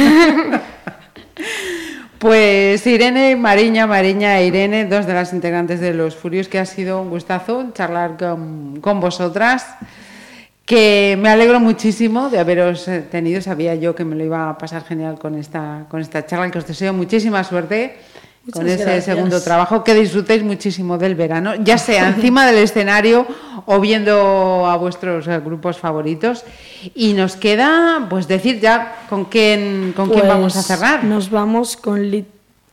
[2.19, 6.65] Pues Irene, Mariña, Mariña e Irene, dos de las integrantes de Los Furios, que ha
[6.65, 9.67] sido un gustazo charlar con, con vosotras,
[10.65, 14.57] que me alegro muchísimo de haberos eh, tenido, sabía yo que me lo iba a
[14.57, 17.99] pasar genial con esta, con esta charla, que os deseo muchísima suerte
[18.53, 19.05] con ese gracias.
[19.05, 23.27] segundo trabajo, que disfrutéis muchísimo del verano, ya sea encima del escenario
[23.67, 26.45] o viendo a vuestros eh, grupos favoritos.
[26.95, 31.05] Y nos queda pues decir ya con quién, con quién Pues vamos a cerrar.
[31.05, 32.27] Nos vamos con Lit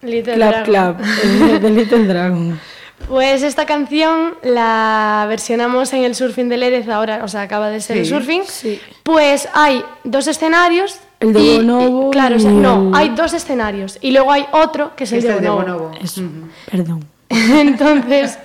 [0.04, 0.66] Little Clap Dragon.
[0.66, 2.60] Clap, el de Little Dragon.
[3.08, 7.82] Pues esta canción la versionamos en el Surfing de Lérez ahora, o sea, acaba de
[7.82, 8.44] ser el Surfing.
[8.46, 8.80] sí.
[9.04, 11.00] Pues hay dos escenarios.
[11.24, 13.98] El de y- Bonobo y- Claro, o sea, y no, el- hay dos escenarios.
[14.02, 15.92] Y luego hay otro que es el Este de es de Bonobo.
[16.02, 16.22] Eso,
[16.70, 17.06] perdón.
[17.30, 18.38] Entonces,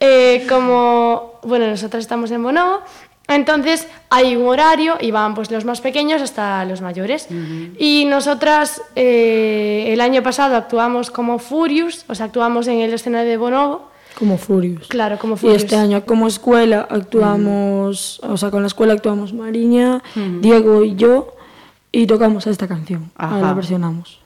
[0.00, 2.80] eh, como, bueno, nosotros estamos en Bonobo,
[3.26, 7.26] entonces hay un horario y van pues los más pequeños hasta los mayores.
[7.78, 13.30] Y nosotras eh, el año pasado actuamos como Furious, o sea, actuamos en el escenario
[13.30, 13.88] de Bonobo.
[14.18, 14.86] Como Furious.
[14.88, 15.62] Claro, como Y Furious.
[15.64, 20.02] este año como escuela actuamos, o sea, con la escuela actuamos Mariña,
[20.40, 21.34] Diego y yo
[21.94, 23.10] y tocamos esta canción.
[23.16, 23.38] Ajá.
[23.38, 24.20] La versionamos.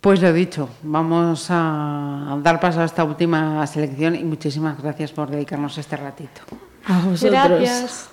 [0.00, 5.30] Pues lo dicho, vamos a dar paso a esta última selección y muchísimas gracias por
[5.30, 6.40] dedicarnos este ratito.
[6.86, 7.30] A vosotros.
[7.30, 8.09] Gracias.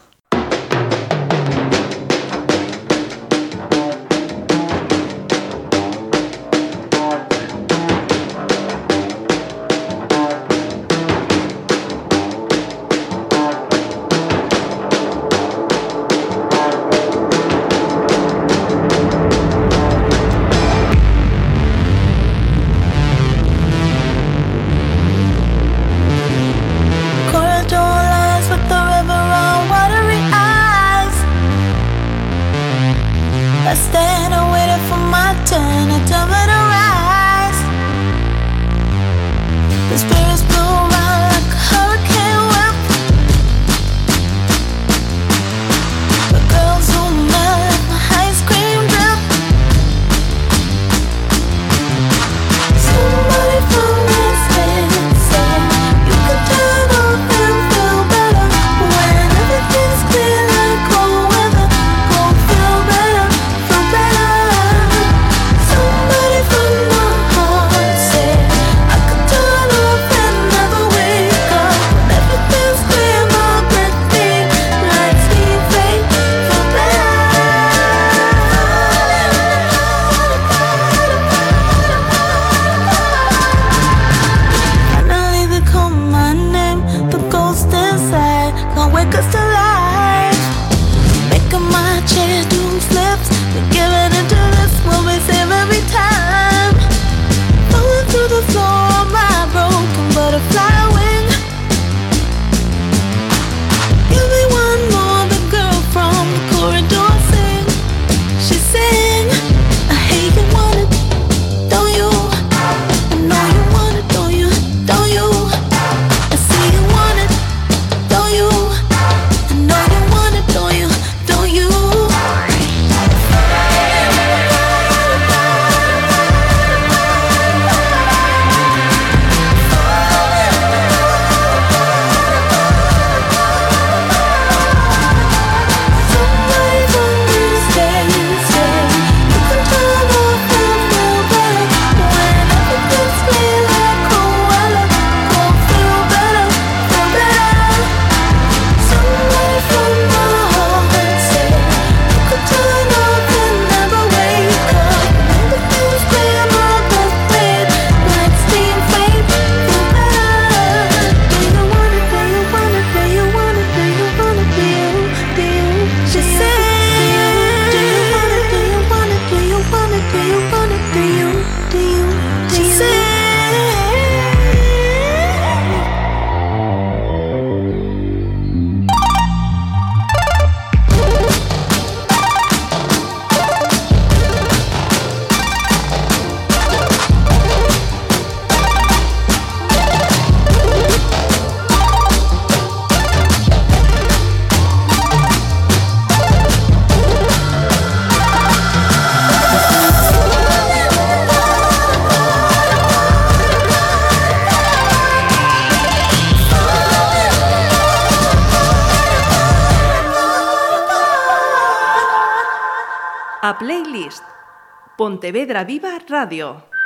[215.28, 216.77] Pontevedra Viva Radio.